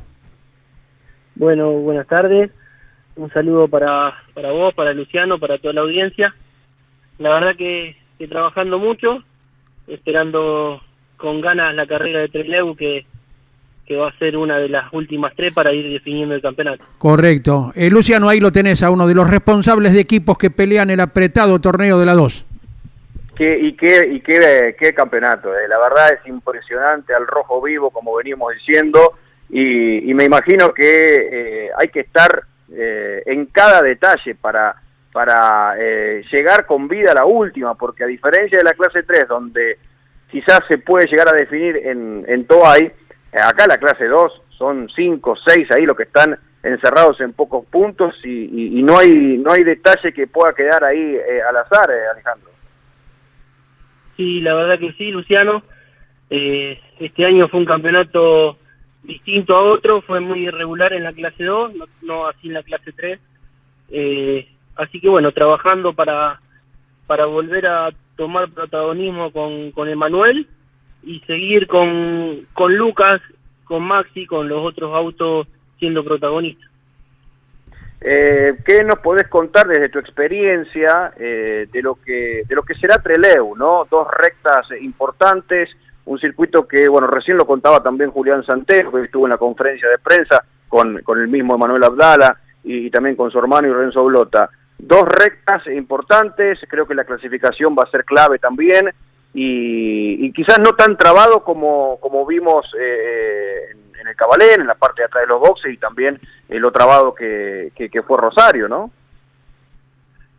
Bueno, 1.34 1.72
buenas 1.72 2.06
tardes. 2.06 2.50
Un 3.16 3.30
saludo 3.32 3.68
para, 3.68 4.10
para 4.34 4.52
vos, 4.52 4.72
para 4.74 4.94
Luciano, 4.94 5.38
para 5.38 5.58
toda 5.58 5.74
la 5.74 5.80
audiencia. 5.82 6.34
La 7.18 7.34
verdad 7.34 7.56
que, 7.56 7.96
que 8.18 8.28
trabajando 8.28 8.78
mucho, 8.78 9.22
esperando 9.86 10.80
con 11.16 11.40
ganas 11.40 11.74
la 11.74 11.86
carrera 11.86 12.20
de 12.20 12.28
Trelew 12.28 12.74
que 12.74 13.04
que 13.86 13.96
va 13.96 14.08
a 14.08 14.18
ser 14.18 14.36
una 14.36 14.58
de 14.58 14.68
las 14.68 14.92
últimas 14.92 15.32
tres 15.34 15.52
para 15.52 15.72
ir 15.72 15.90
definiendo 15.92 16.34
el 16.34 16.42
campeonato. 16.42 16.84
Correcto. 16.98 17.72
Eh, 17.74 17.90
Luciano, 17.90 18.28
ahí 18.28 18.40
lo 18.40 18.52
tenés 18.52 18.82
a 18.82 18.90
uno 18.90 19.06
de 19.06 19.14
los 19.14 19.28
responsables 19.28 19.92
de 19.92 20.00
equipos 20.00 20.38
que 20.38 20.50
pelean 20.50 20.90
el 20.90 21.00
apretado 21.00 21.60
torneo 21.60 21.98
de 21.98 22.06
la 22.06 22.14
2. 22.14 22.46
Qué, 23.36 23.58
y 23.58 23.72
qué, 23.74 24.06
y 24.12 24.20
qué, 24.20 24.76
qué 24.78 24.92
campeonato, 24.92 25.52
eh. 25.56 25.66
la 25.66 25.78
verdad 25.78 26.12
es 26.12 26.26
impresionante 26.28 27.14
al 27.14 27.26
rojo 27.26 27.62
vivo, 27.62 27.90
como 27.90 28.14
venimos 28.14 28.52
diciendo, 28.54 29.14
y, 29.48 30.12
me 30.14 30.24
imagino 30.24 30.72
que 30.72 31.14
eh, 31.14 31.70
hay 31.76 31.88
que 31.88 32.00
estar 32.00 32.42
eh, 32.74 33.22
en 33.26 33.46
cada 33.46 33.82
detalle 33.82 34.34
para, 34.34 34.74
para 35.12 35.74
llegar 36.30 36.66
con 36.66 36.88
vida 36.88 37.12
a 37.12 37.14
la 37.14 37.24
última, 37.24 37.74
porque 37.74 38.04
a 38.04 38.06
diferencia 38.06 38.58
de 38.58 38.64
la 38.64 38.74
clase 38.74 39.02
3, 39.02 39.28
donde 39.28 39.78
quizás 40.30 40.60
se 40.66 40.78
puede 40.78 41.06
llegar 41.06 41.28
a 41.28 41.32
definir 41.32 41.76
en, 41.76 42.24
en 42.26 42.46
Toay, 42.46 42.84
eh, 42.84 42.92
acá 43.40 43.66
la 43.66 43.78
clase 43.78 44.06
2 44.06 44.42
son 44.50 44.88
5, 44.94 45.36
6 45.46 45.70
ahí 45.70 45.86
los 45.86 45.96
que 45.96 46.04
están 46.04 46.38
encerrados 46.62 47.20
en 47.20 47.32
pocos 47.32 47.66
puntos 47.66 48.14
y, 48.24 48.82
no 48.82 48.98
hay 48.98 49.38
no 49.38 49.52
hay 49.52 49.64
detalle 49.64 50.12
que 50.12 50.26
pueda 50.26 50.54
quedar 50.54 50.84
ahí 50.84 51.16
eh, 51.16 51.40
al 51.48 51.56
azar, 51.56 51.90
eh, 51.90 52.08
Alejandro. 52.12 52.50
Sí, 54.16 54.40
la 54.40 54.54
verdad 54.54 54.78
que 54.78 54.92
sí, 54.92 55.10
Luciano. 55.10 55.62
este 56.30 57.24
año 57.24 57.48
fue 57.48 57.60
un 57.60 57.66
campeonato 57.66 58.56
distinto 59.02 59.56
a 59.56 59.62
otro, 59.62 60.02
fue 60.02 60.20
muy 60.20 60.46
irregular 60.46 60.92
en 60.92 61.04
la 61.04 61.12
clase 61.12 61.42
2, 61.42 61.72
no, 62.02 62.26
así 62.26 62.48
en 62.48 62.54
la 62.54 62.62
clase 62.62 62.92
3. 62.92 63.18
así 64.76 65.00
que 65.00 65.08
bueno, 65.08 65.32
trabajando 65.32 65.92
para, 65.92 66.40
para 67.06 67.26
volver 67.26 67.66
a 67.66 67.90
tomar 68.16 68.48
protagonismo 68.50 69.32
con, 69.32 69.72
con 69.72 69.88
Emanuel 69.88 70.46
y 71.02 71.20
seguir 71.20 71.66
con, 71.66 72.46
con 72.52 72.76
Lucas, 72.76 73.20
con 73.64 73.82
Maxi, 73.82 74.26
con 74.26 74.48
los 74.48 74.64
otros 74.64 74.94
autos 74.94 75.46
siendo 75.78 76.04
protagonistas. 76.04 76.70
Eh, 78.04 78.56
¿Qué 78.64 78.82
nos 78.82 78.98
podés 78.98 79.28
contar 79.28 79.68
desde 79.68 79.88
tu 79.88 79.98
experiencia 80.00 81.12
eh, 81.16 81.68
de 81.70 81.82
lo 81.82 81.94
que 81.94 82.42
de 82.48 82.54
lo 82.54 82.64
que 82.64 82.74
será 82.74 82.98
Treleu, 82.98 83.54
no? 83.56 83.86
Dos 83.88 84.08
rectas 84.18 84.66
importantes, 84.80 85.70
un 86.06 86.18
circuito 86.18 86.66
que 86.66 86.88
bueno 86.88 87.06
recién 87.06 87.36
lo 87.36 87.46
contaba 87.46 87.80
también 87.80 88.10
Julián 88.10 88.44
Santero 88.44 88.90
que 88.90 89.04
estuvo 89.04 89.26
en 89.26 89.30
la 89.30 89.38
conferencia 89.38 89.88
de 89.88 89.98
prensa 89.98 90.44
con, 90.68 91.00
con 91.02 91.20
el 91.20 91.28
mismo 91.28 91.54
Emanuel 91.54 91.84
Abdala 91.84 92.36
y, 92.64 92.90
también 92.90 93.14
con 93.14 93.30
su 93.30 93.38
hermano 93.38 93.68
y 93.68 93.72
Renzo 93.72 94.04
Blota. 94.04 94.50
Dos 94.78 95.04
rectas 95.04 95.64
importantes, 95.68 96.58
creo 96.68 96.86
que 96.86 96.94
la 96.94 97.04
clasificación 97.04 97.76
va 97.78 97.84
a 97.84 97.90
ser 97.90 98.04
clave 98.04 98.38
también 98.40 98.90
y, 99.34 100.32
quizás 100.32 100.58
no 100.58 100.72
tan 100.72 100.96
trabado 100.96 101.42
como, 101.42 101.98
como 102.00 102.26
vimos 102.26 102.66
eh, 102.78 103.74
en, 104.00 104.06
el 104.06 104.16
Cabalén, 104.16 104.60
en 104.60 104.66
la 104.66 104.74
parte 104.74 105.02
de 105.02 105.06
atrás 105.06 105.22
de 105.22 105.28
los 105.28 105.40
boxes 105.40 105.72
y 105.72 105.76
también 105.76 106.20
lo 106.48 106.70
trabado 106.70 107.14
que, 107.14 107.72
que, 107.74 108.02
fue 108.02 108.18
Rosario, 108.18 108.68
¿no? 108.68 108.90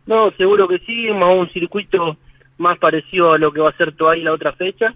No, 0.06 0.30
seguro 0.32 0.68
que 0.68 0.78
sí, 0.80 1.10
más 1.10 1.34
un 1.34 1.50
circuito 1.50 2.16
más 2.58 2.78
parecido 2.78 3.32
a 3.32 3.38
lo 3.38 3.52
que 3.52 3.60
va 3.60 3.70
a 3.70 3.76
ser 3.76 3.92
todavía 3.92 4.24
la 4.24 4.32
otra 4.32 4.52
fecha. 4.52 4.94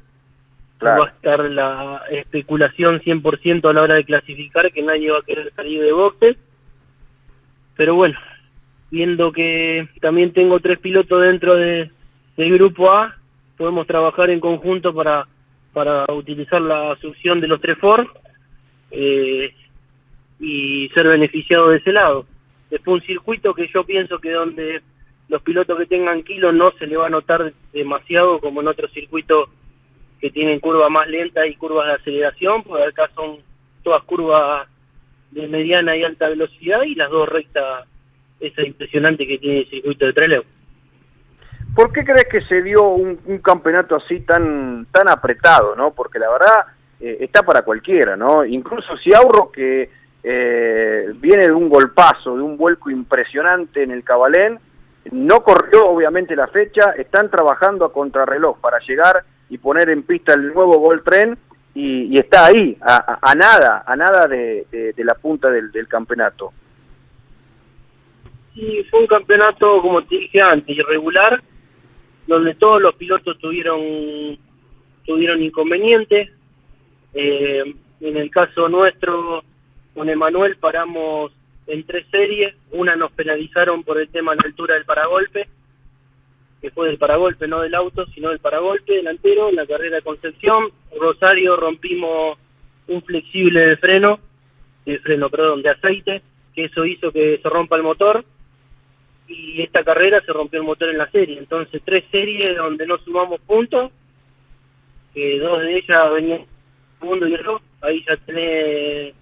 Va 0.85 1.07
a 1.07 1.09
estar 1.09 1.41
la 1.41 2.03
especulación 2.11 3.01
100% 3.01 3.69
a 3.69 3.73
la 3.73 3.83
hora 3.83 3.95
de 3.97 4.05
clasificar, 4.05 4.71
que 4.71 4.83
nadie 4.83 5.11
va 5.11 5.19
a 5.19 5.23
querer 5.23 5.53
salir 5.57 5.83
de 5.83 5.93
boxes. 5.93 6.37
pero 7.75 7.97
bueno, 7.97 8.19
viendo 8.91 9.33
que 9.33 9.89
también 10.01 10.33
tengo 10.33 10.61
tres 10.61 10.79
pilotos 10.79 11.23
dentro 11.23 11.57
de, 11.57 11.91
del 12.37 12.55
grupo 12.55 12.93
A, 12.93 13.17
podemos 13.59 13.87
trabajar 13.87 14.31
en 14.31 14.41
conjunto 14.41 14.95
para, 14.95 15.27
para 15.75 16.07
utilizar 16.13 16.63
la 16.63 16.97
succión 16.97 17.41
de 17.41 17.49
los 17.49 17.61
tres 17.61 17.77
Ford 17.79 18.07
eh, 18.91 19.53
y 20.41 20.89
ser 20.95 21.09
beneficiado 21.09 21.69
de 21.69 21.79
ese 21.79 21.93
lado. 21.93 22.25
Después 22.71 23.03
un 23.03 23.07
circuito 23.07 23.53
que 23.53 23.69
yo 23.69 23.85
pienso 23.85 24.19
que 24.19 24.31
donde 24.31 24.81
los 25.29 25.43
pilotos 25.43 25.77
que 25.79 25.87
tengan 25.87 26.23
kilos 26.23 26.55
no 26.55 26.71
se 26.79 26.87
le 26.87 26.97
va 26.97 27.09
a 27.09 27.11
notar 27.11 27.53
demasiado 27.73 28.39
como 28.39 28.61
en 28.61 28.69
otros 28.69 28.93
circuitos 28.93 29.51
que 30.21 30.31
tienen 30.31 30.61
curvas 30.61 30.91
más 30.91 31.09
lentas 31.09 31.47
y 31.49 31.55
curvas 31.55 31.87
de 31.87 31.93
aceleración, 31.95 32.63
porque 32.63 32.85
acá 32.85 33.11
son 33.15 33.39
todas 33.83 34.03
curvas 34.05 34.69
de 35.31 35.47
mediana 35.49 35.97
y 35.97 36.05
alta 36.05 36.29
velocidad 36.29 36.83
y 36.83 36.95
las 36.95 37.11
dos 37.11 37.29
rectas, 37.29 37.87
esa 38.41 38.63
impresionante 38.63 39.27
que 39.27 39.39
tiene 39.39 39.61
el 39.61 39.71
circuito 39.71 40.07
de 40.07 40.13
Trelew. 40.13 40.45
¿Por 41.79 41.93
qué 41.93 42.05
crees 42.05 42.25
que 42.25 42.41
se 42.41 42.61
dio 42.61 42.89
un, 42.89 43.39
campeonato 43.39 43.95
así 43.95 44.19
tan 44.23 44.87
tan 44.91 45.09
apretado, 45.09 45.77
no? 45.77 45.93
Porque 45.93 46.19
la 46.19 46.29
verdad 46.29 46.67
eh, 46.99 47.19
está 47.21 47.45
para 47.45 47.63
cualquiera, 47.63 48.17
¿no? 48.17 48.45
Incluso 48.45 48.97
si 48.97 49.15
Auro 49.15 49.53
que 49.53 49.89
eh, 50.25 51.13
viene 51.15 51.45
de 51.45 51.53
un 51.53 51.69
golpazo, 51.69 52.35
de 52.35 52.43
un 52.43 52.57
vuelco 52.57 52.91
impresionante 52.91 53.85
en 53.85 53.93
el 53.93 54.03
Cabalén, 54.03 54.59
no 55.13 55.45
corrió 55.45 55.87
obviamente 55.87 56.35
la 56.35 56.49
fecha, 56.49 56.95
están 56.99 57.31
trabajando 57.31 57.85
a 57.85 57.93
contrarreloj 57.93 58.59
para 58.59 58.81
llegar 58.81 59.23
y 59.49 59.59
poner 59.59 59.89
en 59.89 60.03
pista 60.03 60.35
el 60.35 60.53
nuevo 60.53 60.81
Gol 60.81 61.05
Tren 61.05 61.39
y, 61.77 62.19
está 62.19 62.47
ahí, 62.47 62.77
a, 62.81 63.21
a, 63.23 63.35
nada, 63.37 63.85
a 63.87 63.95
nada 63.95 64.27
de 64.27 64.95
la 64.97 65.15
punta 65.15 65.49
del, 65.49 65.71
del, 65.71 65.87
campeonato. 65.87 66.53
Sí, 68.53 68.85
fue 68.91 68.99
un 68.99 69.07
campeonato, 69.07 69.81
como 69.81 70.03
te 70.03 70.17
dije 70.17 70.43
antes, 70.43 70.77
irregular, 70.77 71.41
donde 72.29 72.55
todos 72.55 72.81
los 72.81 72.95
pilotos 72.95 73.39
tuvieron 73.39 74.39
tuvieron 75.05 75.43
inconvenientes. 75.43 76.31
Eh, 77.15 77.75
en 78.01 78.17
el 78.17 78.31
caso 78.31 78.69
nuestro, 78.69 79.43
con 79.95 80.09
Emanuel 80.09 80.57
paramos 80.57 81.33
en 81.67 81.83
tres 81.85 82.07
series, 82.11 82.55
una 82.71 82.95
nos 82.95 83.11
penalizaron 83.13 83.83
por 83.83 83.99
el 83.99 84.09
tema 84.09 84.33
de 84.33 84.37
la 84.43 84.49
altura 84.49 84.75
del 84.75 84.85
paragolpe, 84.85 85.49
que 86.61 86.71
fue 86.71 86.89
del 86.89 86.99
paragolpe, 86.99 87.49
no 87.49 87.61
del 87.61 87.75
auto, 87.75 88.07
sino 88.15 88.29
del 88.29 88.39
paragolpe 88.39 88.95
delantero, 88.95 89.49
en 89.49 89.57
la 89.57 89.67
carrera 89.67 89.97
de 89.97 90.03
Concepción, 90.03 90.69
Rosario 91.01 91.57
rompimos 91.57 92.39
un 92.89 93.03
flexible 93.03 93.61
de 93.61 93.77
freno, 93.79 94.21
de 94.85 94.99
freno, 94.99 95.31
perdón, 95.31 95.63
de 95.63 95.71
aceite, 95.71 96.23
que 96.55 96.67
eso 96.67 96.85
hizo 96.85 97.11
que 97.11 97.39
se 97.43 97.49
rompa 97.49 97.77
el 97.77 97.83
motor, 97.83 98.25
y 99.29 99.63
esta 99.63 99.85
carrera 99.85 100.21
se 100.25 100.33
rompió 100.33 100.61
el 100.61 100.67
motor 100.67 100.89
en 100.89 100.99
la 100.99 101.11
serie, 101.11 101.39
entonces 101.39 101.83
tres 101.85 102.05
series 102.11 102.57
donde 102.57 102.87
no 102.87 102.99
sumamos 102.99 103.41
puntos, 103.41 103.93
que 105.15 105.39
dos 105.39 105.61
de 105.61 105.77
ellas 105.77 106.13
venían 106.13 106.47
segundo 106.99 107.29
y 107.29 107.37
yo, 107.43 107.61
ahí 107.83 108.05
ya 108.09 108.17
tenés 108.17 109.15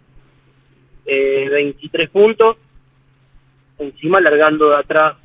eh, 1.06 1.48
23 1.50 2.10
puntos, 2.10 2.56
encima 3.78 4.20
largando 4.20 4.70
de 4.70 4.76
atrás 4.76 5.16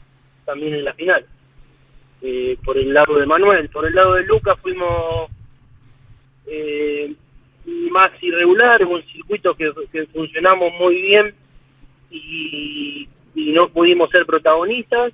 también 0.45 0.73
en 0.73 0.85
la 0.85 0.93
final. 0.93 1.25
Eh, 2.21 2.57
por 2.63 2.77
el 2.77 2.93
lado 2.93 3.17
de 3.17 3.25
Manuel, 3.25 3.69
por 3.69 3.85
el 3.87 3.95
lado 3.95 4.13
de 4.13 4.23
Lucas 4.25 4.57
fuimos 4.61 5.31
eh, 6.45 7.13
más 7.65 8.11
irregular, 8.21 8.85
un 8.85 9.01
circuito 9.03 9.55
que, 9.55 9.71
funcionamos 10.13 10.71
muy 10.79 11.01
bien 11.01 11.33
y, 12.11 13.07
y 13.35 13.51
no 13.51 13.69
pudimos 13.69 14.09
ser 14.09 14.25
protagonistas, 14.25 15.13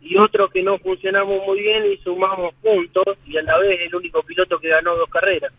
y 0.00 0.16
otro 0.18 0.48
que 0.48 0.62
no 0.62 0.78
funcionamos 0.78 1.44
muy 1.46 1.60
bien 1.60 1.84
y 1.92 1.96
sumamos 1.98 2.54
puntos, 2.62 3.16
y 3.26 3.36
a 3.36 3.42
la 3.42 3.58
vez 3.58 3.80
el 3.80 3.94
único 3.94 4.22
piloto 4.22 4.58
que 4.58 4.68
ganó 4.68 4.96
dos 4.96 5.08
carreras. 5.10 5.52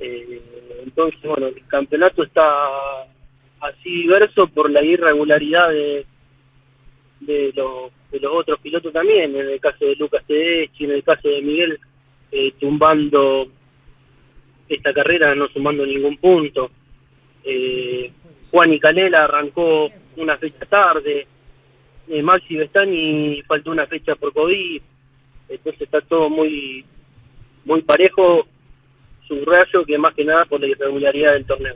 Eh, 0.00 0.40
entonces, 0.84 1.20
bueno, 1.22 1.48
el 1.48 1.66
campeonato 1.66 2.22
está 2.22 3.02
así 3.60 4.02
diverso 4.02 4.46
por 4.48 4.70
la 4.70 4.82
irregularidad 4.82 5.70
de, 5.70 6.04
de, 7.20 7.52
los, 7.54 7.90
de 8.10 8.20
los 8.20 8.32
otros 8.32 8.60
pilotos 8.60 8.92
también, 8.92 9.34
en 9.36 9.48
el 9.48 9.60
caso 9.60 9.84
de 9.84 9.96
Lucas 9.96 10.24
Tedeschi, 10.26 10.84
en 10.84 10.92
el 10.92 11.02
caso 11.02 11.28
de 11.28 11.42
Miguel, 11.42 11.78
eh, 12.32 12.52
tumbando 12.58 13.48
esta 14.68 14.92
carrera, 14.92 15.34
no 15.34 15.48
sumando 15.48 15.84
ningún 15.86 16.16
punto. 16.16 16.70
Eh, 17.44 18.10
Juan 18.50 18.72
y 18.72 18.80
Canela 18.80 19.24
arrancó 19.24 19.90
una 20.16 20.36
fecha 20.38 20.64
tarde, 20.66 21.26
eh, 22.08 22.22
Maxi 22.22 22.56
Bestani 22.56 23.42
faltó 23.42 23.70
una 23.70 23.86
fecha 23.86 24.14
por 24.14 24.32
COVID, 24.32 24.82
entonces 25.48 25.82
está 25.82 26.00
todo 26.00 26.28
muy 26.30 26.84
muy 27.64 27.82
parejo, 27.82 28.46
subrayo 29.26 29.84
que 29.86 29.98
más 29.98 30.14
que 30.14 30.24
nada 30.24 30.44
por 30.44 30.60
la 30.60 30.66
irregularidad 30.66 31.32
del 31.32 31.46
torneo. 31.46 31.74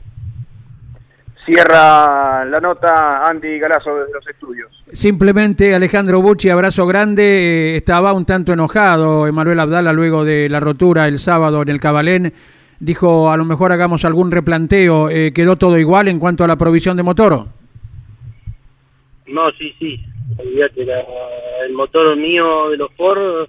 Cierra 1.47 2.45
la 2.45 2.61
nota 2.61 3.27
Andy 3.27 3.59
Galazo 3.59 3.97
desde 3.97 4.13
los 4.13 4.29
estudios. 4.29 4.85
Simplemente 4.93 5.75
Alejandro 5.75 6.21
Bucci, 6.21 6.51
abrazo 6.51 6.87
grande. 6.87 7.75
Estaba 7.75 8.13
un 8.13 8.27
tanto 8.27 8.53
enojado 8.53 9.27
Emanuel 9.27 9.61
Abdala 9.61 9.95
luego 9.95 10.27
de 10.27 10.51
la 10.51 10.61
rotura 10.61 11.09
el 11.09 11.19
sábado 11.19 11.63
en 11.63 11.71
el 11.71 11.81
Cabalén. 11.81 12.35
Dijo, 12.81 13.31
a 13.31 13.37
lo 13.39 13.47
mejor 13.47 13.73
hagamos 13.73 14.05
algún 14.05 14.31
replanteo. 14.31 15.09
Eh, 15.09 15.33
¿Quedó 15.33 15.57
todo 15.57 15.79
igual 15.79 16.09
en 16.09 16.19
cuanto 16.19 16.45
a 16.45 16.49
la 16.49 16.57
provisión 16.57 16.99
de 16.99 17.03
motor? 17.03 17.47
No, 19.29 19.51
sí, 19.53 19.75
sí. 19.79 20.01
Olvídate, 20.37 20.87
el 21.65 21.73
motor 21.73 22.17
mío 22.17 22.71
de 22.71 22.77
los 22.77 22.93
Ford, 22.95 23.49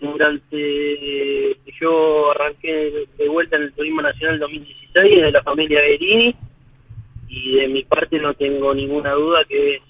durante 0.00 1.56
yo 1.80 2.30
arranqué 2.32 3.06
de 3.16 3.28
vuelta 3.28 3.56
en 3.56 3.62
el 3.62 3.72
Turismo 3.72 4.02
Nacional 4.02 4.38
2016 4.38 5.22
de 5.22 5.32
la 5.32 5.42
familia 5.42 5.80
Guerini 5.80 6.34
y 7.28 7.56
de 7.56 7.68
mi 7.68 7.84
parte 7.84 8.18
no 8.18 8.34
tengo 8.34 8.74
ninguna 8.74 9.12
duda 9.12 9.44
que 9.44 9.76
es 9.76 9.82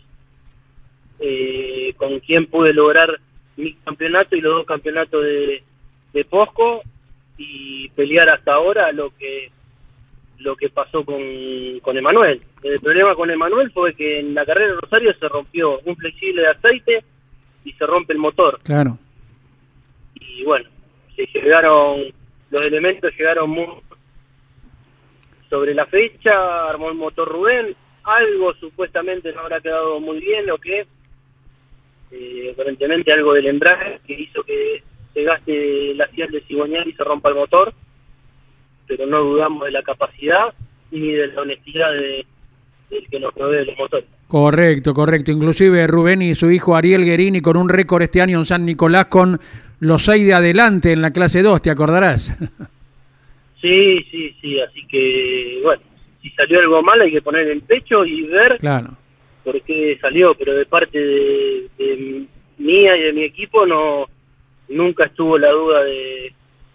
eh, 1.21 1.95
con 1.97 2.21
quien 2.21 2.47
pude 2.47 2.73
lograr 2.73 3.19
mi 3.57 3.75
campeonato 3.75 4.37
y 4.37 4.41
los 4.41 4.55
dos 4.55 4.67
campeonatos 4.67 5.25
de, 5.25 5.63
de 6.13 6.25
Posco 6.25 6.83
y 7.37 7.89
pelear 7.91 8.29
hasta 8.29 8.55
ahora 8.55 8.93
lo 8.93 9.11
que 9.17 9.51
lo 10.38 10.57
que 10.57 10.68
pasó 10.68 11.05
con, 11.05 11.20
con 11.83 11.96
Emanuel. 11.96 12.40
El 12.62 12.81
problema 12.81 13.14
con 13.14 13.31
Emanuel 13.31 13.70
fue 13.70 13.94
que 13.94 14.20
en 14.20 14.35
la 14.35 14.44
carrera 14.44 14.74
de 14.74 14.81
Rosario 14.81 15.14
se 15.14 15.29
rompió 15.29 15.81
un 15.85 15.96
flexible 15.96 16.42
de 16.42 16.48
aceite 16.48 17.05
y 17.64 17.72
se 17.72 17.87
rompe 17.87 18.12
el 18.12 18.18
motor. 18.18 18.61
Claro. 18.62 18.98
Y 20.14 20.44
bueno, 20.44 20.68
se 21.16 21.27
llegaron, 21.27 22.03
los 22.51 22.62
elementos 22.62 23.12
llegaron 23.16 23.51
muy 23.51 23.66
sobre 25.51 25.74
la 25.74 25.87
fecha, 25.87 26.66
armó 26.66 26.90
el 26.90 26.94
motor 26.94 27.29
Rubén, 27.29 27.74
algo 28.05 28.55
supuestamente 28.55 29.33
no 29.33 29.40
habrá 29.40 29.61
quedado 29.61 29.98
muy 30.01 30.20
bien, 30.20 30.51
o 30.51 30.59
que 30.59 30.87
eh, 32.11 32.51
aparentemente 32.53 33.12
algo 33.12 33.35
del 33.35 33.46
embrague 33.46 34.01
que 34.07 34.14
hizo 34.14 34.42
que 34.42 34.83
se 35.14 35.22
gaste 35.22 35.94
la 35.94 36.07
cial 36.09 36.31
de 36.31 36.40
cigüeñal 36.42 36.88
y 36.88 36.92
se 36.92 37.05
rompa 37.05 37.31
el 37.31 37.35
motor, 37.35 37.72
pero 38.88 39.07
no 39.07 39.20
dudamos 39.20 39.64
de 39.64 39.70
la 39.70 39.83
capacidad 39.83 40.53
ni 40.90 41.12
de 41.12 41.29
la 41.29 41.42
honestidad 41.42 41.92
de, 41.92 42.27
del 42.90 43.07
que 43.09 43.20
nos 43.20 43.35
provee 43.35 43.66
los 43.66 43.79
motores. 43.79 44.07
Correcto, 44.27 44.94
correcto. 44.94 45.31
Inclusive 45.31 45.87
Rubén 45.87 46.22
y 46.22 46.35
su 46.35 46.51
hijo 46.51 46.74
Ariel 46.74 47.05
Guerini 47.05 47.40
con 47.40 47.57
un 47.57 47.68
récord 47.68 48.03
este 48.03 48.20
año 48.20 48.38
en 48.38 48.46
San 48.46 48.64
Nicolás 48.64 49.07
con 49.07 49.38
los 49.81 50.05
seis 50.05 50.27
de 50.27 50.35
adelante 50.35 50.92
en 50.92 51.03
la 51.03 51.12
clase 51.12 51.42
2, 51.42 51.62
¿te 51.62 51.70
acordarás? 51.70 52.37
Sí, 53.61 54.07
sí, 54.12 54.37
sí, 54.40 54.61
así 54.61 54.87
que, 54.87 55.59
bueno, 55.64 55.83
si 56.22 56.31
salió 56.31 56.61
algo 56.61 56.81
mal 56.81 57.01
hay 57.01 57.11
que 57.11 57.20
poner 57.20 57.48
el 57.48 57.61
pecho 57.62 58.05
y 58.05 58.22
ver 58.22 58.57
claro. 58.59 58.90
por 59.42 59.61
qué 59.62 59.98
salió, 60.01 60.33
pero 60.37 60.55
de 60.55 60.64
parte 60.64 60.96
de, 60.96 61.66
de 61.77 62.24
mía 62.59 62.96
y 62.96 63.03
de 63.03 63.12
mi 63.12 63.24
equipo 63.24 63.66
no 63.66 64.07
nunca 64.68 65.07
estuvo 65.07 65.37
la 65.38 65.51
duda 65.51 65.83
de, 65.83 66.33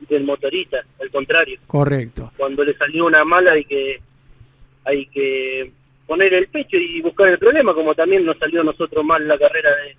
del 0.09 0.23
motorista, 0.23 0.83
al 1.01 1.09
contrario. 1.09 1.59
Correcto. 1.67 2.31
Cuando 2.37 2.63
le 2.63 2.75
salió 2.75 3.05
una 3.05 3.23
mala 3.23 3.53
hay 3.53 3.65
que 3.65 3.99
hay 4.85 5.05
que 5.07 5.71
poner 6.05 6.33
el 6.33 6.47
pecho 6.47 6.77
y 6.77 7.01
buscar 7.01 7.29
el 7.29 7.39
problema, 7.39 7.73
como 7.73 7.95
también 7.95 8.25
nos 8.25 8.37
salió 8.37 8.61
a 8.61 8.65
nosotros 8.65 9.05
mal 9.05 9.27
la 9.27 9.37
carrera 9.37 9.69
de, 9.69 9.95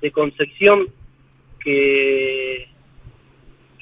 de 0.00 0.10
Concepción, 0.12 0.86
que, 1.58 2.68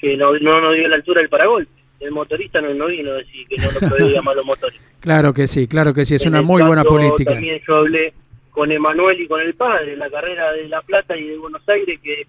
que 0.01 0.17
no, 0.17 0.33
no 0.39 0.61
nos 0.61 0.75
dio 0.75 0.89
la 0.89 0.97
altura 0.97 1.21
del 1.21 1.29
paragolpe 1.29 1.77
el 2.01 2.13
motorista 2.13 2.61
no, 2.61 2.75
no 2.75 2.87
vino 2.87 3.13
a 3.13 3.15
decir 3.15 3.47
que 3.49 3.57
no 3.57 3.71
nos 3.73 3.91
podía 3.91 4.17
llamar 4.17 4.37
los 4.37 4.47
motores. 4.47 4.81
Claro 5.01 5.33
que 5.33 5.47
sí, 5.47 5.69
claro 5.69 5.95
que 5.95 6.05
sí, 6.05 6.17
es 6.17 6.23
en 6.23 6.31
una 6.31 6.43
muy 6.43 6.63
buena 6.63 6.83
política. 6.83 7.35
También 7.35 7.61
yo 7.65 7.77
hablé 7.77 8.13
con 8.51 8.73
Emanuel 8.73 9.21
y 9.21 9.29
con 9.29 9.41
el 9.41 9.55
padre 9.55 9.93
en 9.93 10.01
la 10.01 10.11
carrera 10.11 10.51
de 10.51 10.69
La 10.69 10.83
Plata 10.83 11.17
y 11.17 11.29
de 11.29 11.39
Buenos 11.39 11.63
Aires 11.69 12.01
que, 12.03 12.27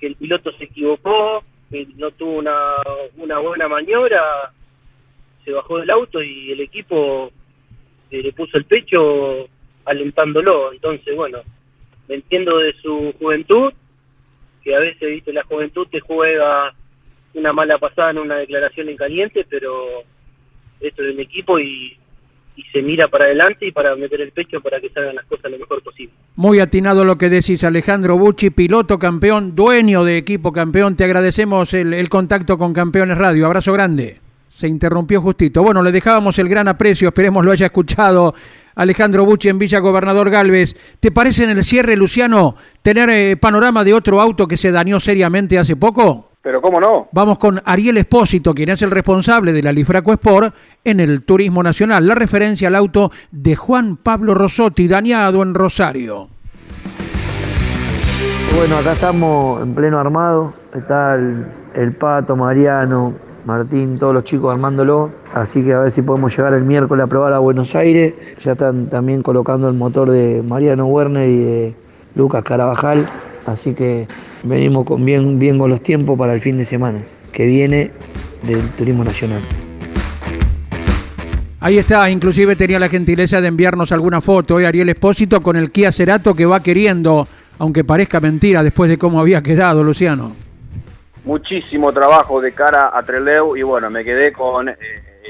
que 0.00 0.06
el 0.08 0.16
piloto 0.16 0.50
se 0.52 0.64
equivocó, 0.64 1.44
no 1.70 2.10
tuvo 2.12 2.38
una, 2.38 2.76
una 3.16 3.38
buena 3.38 3.68
maniobra, 3.68 4.52
se 5.44 5.52
bajó 5.52 5.78
del 5.78 5.90
auto 5.90 6.22
y 6.22 6.52
el 6.52 6.60
equipo 6.60 7.30
le 8.10 8.32
puso 8.32 8.56
el 8.56 8.64
pecho 8.64 9.48
alentándolo. 9.84 10.72
Entonces, 10.72 11.14
bueno, 11.14 11.40
me 12.08 12.16
entiendo 12.16 12.58
de 12.58 12.72
su 12.74 13.14
juventud, 13.18 13.72
que 14.62 14.74
a 14.74 14.80
veces, 14.80 15.08
viste, 15.08 15.32
la 15.32 15.44
juventud 15.44 15.86
te 15.88 16.00
juega 16.00 16.74
una 17.34 17.52
mala 17.52 17.78
pasada 17.78 18.10
en 18.10 18.18
una 18.18 18.36
declaración 18.36 18.88
en 18.88 18.96
caliente, 18.96 19.46
pero 19.48 20.02
esto 20.80 21.02
es 21.02 21.14
un 21.14 21.20
equipo 21.20 21.58
y, 21.58 21.96
y 22.56 22.62
se 22.72 22.82
mira 22.82 23.08
para 23.08 23.26
adelante 23.26 23.66
y 23.66 23.72
para 23.72 23.94
meter 23.94 24.20
el 24.20 24.32
pecho 24.32 24.60
para 24.60 24.80
que 24.80 24.88
salgan 24.88 25.14
las 25.14 25.26
cosas 25.26 25.50
lo 25.50 25.58
mejor 25.58 25.82
posible. 25.82 26.12
Muy 26.36 26.58
atinado 26.58 27.04
lo 27.04 27.16
que 27.18 27.28
decís, 27.28 27.62
Alejandro 27.64 28.18
Bucci, 28.18 28.50
piloto 28.50 28.98
campeón, 28.98 29.54
dueño 29.54 30.04
de 30.04 30.16
equipo 30.16 30.52
campeón. 30.52 30.96
Te 30.96 31.04
agradecemos 31.04 31.74
el, 31.74 32.08
contacto 32.08 32.56
con 32.56 32.72
Campeones 32.72 33.18
Radio. 33.18 33.46
Abrazo 33.46 33.72
grande. 33.72 34.20
Se 34.48 34.66
interrumpió 34.66 35.20
justito. 35.20 35.62
Bueno, 35.62 35.82
le 35.82 35.92
dejábamos 35.92 36.38
el 36.38 36.48
gran 36.48 36.66
aprecio, 36.66 37.08
esperemos 37.08 37.44
lo 37.44 37.52
haya 37.52 37.66
escuchado 37.66 38.34
Alejandro 38.74 39.26
Bucci 39.26 39.50
en 39.50 39.58
Villa 39.58 39.80
Gobernador 39.80 40.30
Galvez. 40.30 40.76
¿Te 40.98 41.10
parece 41.10 41.44
en 41.44 41.50
el 41.50 41.64
cierre, 41.64 41.94
Luciano, 41.96 42.56
tener 42.80 43.10
eh, 43.10 43.36
panorama 43.36 43.84
de 43.84 43.92
otro 43.92 44.20
auto 44.20 44.48
que 44.48 44.56
se 44.56 44.72
dañó 44.72 44.98
seriamente 44.98 45.58
hace 45.58 45.76
poco? 45.76 46.32
Pero 46.46 46.62
cómo 46.62 46.78
no. 46.78 47.08
Vamos 47.10 47.38
con 47.38 47.60
Ariel 47.64 47.96
Espósito, 47.96 48.54
quien 48.54 48.68
es 48.68 48.80
el 48.80 48.92
responsable 48.92 49.52
de 49.52 49.64
la 49.64 49.72
Lifraco 49.72 50.12
Sport 50.12 50.54
en 50.84 51.00
el 51.00 51.24
Turismo 51.24 51.60
Nacional. 51.60 52.06
La 52.06 52.14
referencia 52.14 52.68
al 52.68 52.76
auto 52.76 53.10
de 53.32 53.56
Juan 53.56 53.96
Pablo 53.96 54.32
Rosotti, 54.32 54.86
dañado 54.86 55.42
en 55.42 55.54
Rosario. 55.54 56.28
Bueno, 58.56 58.76
acá 58.76 58.92
estamos 58.92 59.60
en 59.60 59.74
pleno 59.74 59.98
armado. 59.98 60.54
Está 60.72 61.16
el, 61.16 61.46
el 61.74 61.92
Pato, 61.94 62.36
Mariano, 62.36 63.14
Martín, 63.44 63.98
todos 63.98 64.14
los 64.14 64.22
chicos 64.22 64.52
armándolo. 64.52 65.10
Así 65.34 65.64
que 65.64 65.74
a 65.74 65.80
ver 65.80 65.90
si 65.90 66.02
podemos 66.02 66.36
llegar 66.36 66.54
el 66.54 66.62
miércoles 66.62 67.06
a 67.06 67.08
probar 67.08 67.32
a 67.32 67.40
Buenos 67.40 67.74
Aires. 67.74 68.14
Ya 68.44 68.52
están 68.52 68.86
también 68.86 69.24
colocando 69.24 69.66
el 69.66 69.74
motor 69.74 70.10
de 70.10 70.44
Mariano 70.46 70.86
Werner 70.86 71.28
y 71.28 71.38
de 71.38 71.74
Lucas 72.14 72.44
Carabajal. 72.44 73.08
Así 73.46 73.74
que 73.74 74.06
venimos 74.48 74.84
con 74.84 75.04
bien, 75.04 75.38
bien 75.38 75.58
con 75.58 75.70
los 75.70 75.82
tiempos 75.82 76.18
para 76.18 76.34
el 76.34 76.40
fin 76.40 76.56
de 76.56 76.64
semana 76.64 77.00
que 77.32 77.46
viene 77.46 77.90
del 78.42 78.68
Turismo 78.70 79.04
Nacional. 79.04 79.42
Ahí 81.60 81.78
está, 81.78 82.08
inclusive 82.10 82.54
tenía 82.54 82.78
la 82.78 82.88
gentileza 82.88 83.40
de 83.40 83.48
enviarnos 83.48 83.90
alguna 83.90 84.20
foto, 84.20 84.60
¿eh? 84.60 84.66
Ariel 84.66 84.88
Espósito, 84.88 85.40
con 85.40 85.56
el 85.56 85.70
Kia 85.70 85.90
Cerato 85.90 86.34
que 86.34 86.46
va 86.46 86.62
queriendo, 86.62 87.26
aunque 87.58 87.82
parezca 87.82 88.20
mentira 88.20 88.62
después 88.62 88.88
de 88.88 88.98
cómo 88.98 89.20
había 89.20 89.42
quedado, 89.42 89.82
Luciano. 89.82 90.36
Muchísimo 91.24 91.92
trabajo 91.92 92.40
de 92.40 92.52
cara 92.52 92.92
a 92.94 93.02
Treleu 93.02 93.56
y 93.56 93.62
bueno, 93.62 93.90
me 93.90 94.04
quedé 94.04 94.32
con 94.32 94.68
eh, 94.68 94.76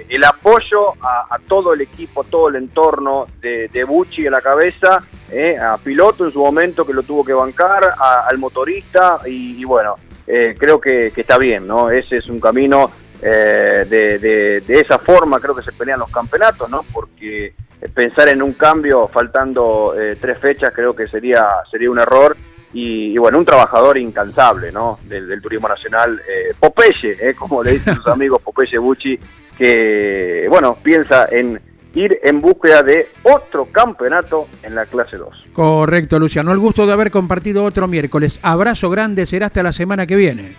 el 0.08 0.24
apoyo 0.24 0.90
a, 1.00 1.34
a, 1.34 1.38
todo 1.38 1.72
el 1.72 1.80
equipo, 1.80 2.24
todo 2.24 2.48
el 2.48 2.56
entorno 2.56 3.26
de, 3.40 3.68
de 3.72 3.84
Bucci 3.84 4.26
en 4.26 4.32
la 4.32 4.40
cabeza, 4.40 4.98
eh, 5.30 5.58
a 5.58 5.76
piloto 5.78 6.24
en 6.24 6.32
su 6.32 6.40
momento 6.40 6.86
que 6.86 6.92
lo 6.92 7.02
tuvo 7.02 7.24
que 7.24 7.32
bancar, 7.32 7.84
a, 7.98 8.26
al 8.28 8.38
motorista 8.38 9.20
y, 9.26 9.60
y 9.60 9.64
bueno, 9.64 9.96
eh, 10.26 10.54
creo 10.58 10.80
que, 10.80 11.10
que, 11.14 11.20
está 11.22 11.38
bien, 11.38 11.66
¿no? 11.66 11.90
Ese 11.90 12.18
es 12.18 12.28
un 12.28 12.40
camino 12.40 12.90
eh, 13.22 13.86
de, 13.88 14.18
de, 14.18 14.60
de, 14.60 14.80
esa 14.80 14.98
forma, 14.98 15.40
creo 15.40 15.54
que 15.54 15.62
se 15.62 15.72
pelean 15.72 16.00
los 16.00 16.10
campeonatos, 16.10 16.68
¿no? 16.70 16.84
Porque 16.92 17.54
pensar 17.94 18.28
en 18.28 18.42
un 18.42 18.54
cambio 18.54 19.08
faltando 19.08 19.94
tres 20.20 20.38
fechas 20.38 20.72
creo 20.74 20.96
que 20.96 21.06
sería, 21.06 21.46
sería 21.70 21.90
un 21.90 21.98
error. 21.98 22.36
Y, 22.72 23.14
y, 23.14 23.18
bueno, 23.18 23.38
un 23.38 23.44
trabajador 23.46 23.96
incansable, 23.96 24.70
¿no? 24.70 24.98
Del, 25.04 25.26
del 25.28 25.40
turismo 25.40 25.66
nacional, 25.66 26.20
Popeye, 26.60 27.16
eh, 27.20 27.34
como 27.34 27.62
le 27.62 27.72
dicen 27.72 27.94
sus 27.94 28.06
amigos, 28.08 28.42
Popeye 28.42 28.78
Bucci, 28.78 29.18
que, 29.56 30.46
bueno, 30.50 30.76
piensa 30.82 31.26
en 31.30 31.60
ir 31.96 32.20
en 32.22 32.40
búsqueda 32.40 32.82
de 32.82 33.08
otro 33.22 33.66
campeonato 33.72 34.46
en 34.62 34.74
la 34.74 34.86
clase 34.86 35.16
2. 35.16 35.28
Correcto, 35.52 36.18
Luciano. 36.18 36.52
El 36.52 36.58
gusto 36.58 36.86
de 36.86 36.92
haber 36.92 37.10
compartido 37.10 37.64
otro 37.64 37.88
miércoles. 37.88 38.38
Abrazo 38.42 38.90
grande, 38.90 39.26
será 39.26 39.46
hasta 39.46 39.62
la 39.62 39.72
semana 39.72 40.06
que 40.06 40.14
viene. 40.14 40.54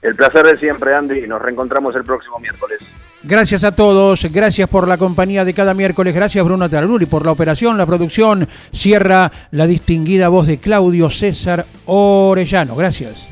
El 0.00 0.16
placer 0.16 0.44
de 0.44 0.56
siempre, 0.56 0.94
Andy. 0.94 1.26
Nos 1.28 1.40
reencontramos 1.40 1.94
el 1.94 2.04
próximo 2.04 2.38
miércoles. 2.40 2.80
Gracias 3.24 3.62
a 3.62 3.70
todos, 3.70 4.24
gracias 4.32 4.68
por 4.68 4.88
la 4.88 4.98
compañía 4.98 5.44
de 5.44 5.54
cada 5.54 5.74
miércoles, 5.74 6.12
gracias 6.12 6.44
Bruno 6.44 6.68
Tararuri 6.68 7.06
por 7.06 7.24
la 7.24 7.30
operación, 7.30 7.78
la 7.78 7.86
producción, 7.86 8.48
cierra 8.72 9.30
la 9.52 9.68
distinguida 9.68 10.26
voz 10.26 10.48
de 10.48 10.58
Claudio 10.58 11.08
César 11.08 11.64
Orellano. 11.86 12.74
Gracias. 12.74 13.31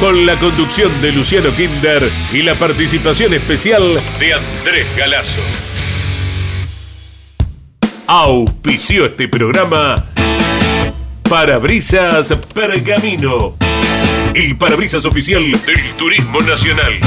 Con 0.00 0.26
la 0.26 0.34
conducción 0.36 1.00
de 1.00 1.12
Luciano 1.12 1.50
Kinder 1.52 2.10
y 2.32 2.42
la 2.42 2.54
participación 2.54 3.34
especial 3.34 3.82
de 4.18 4.34
Andrés 4.34 4.86
Galazo. 4.96 5.40
Auspició 8.06 9.06
este 9.06 9.28
programa 9.28 9.94
Parabrisas 11.28 12.32
Pergamino 12.52 13.56
el 14.34 14.56
parabrisas 14.56 15.04
oficial 15.04 15.44
del 15.64 15.94
Turismo 15.96 16.40
Nacional. 16.40 16.98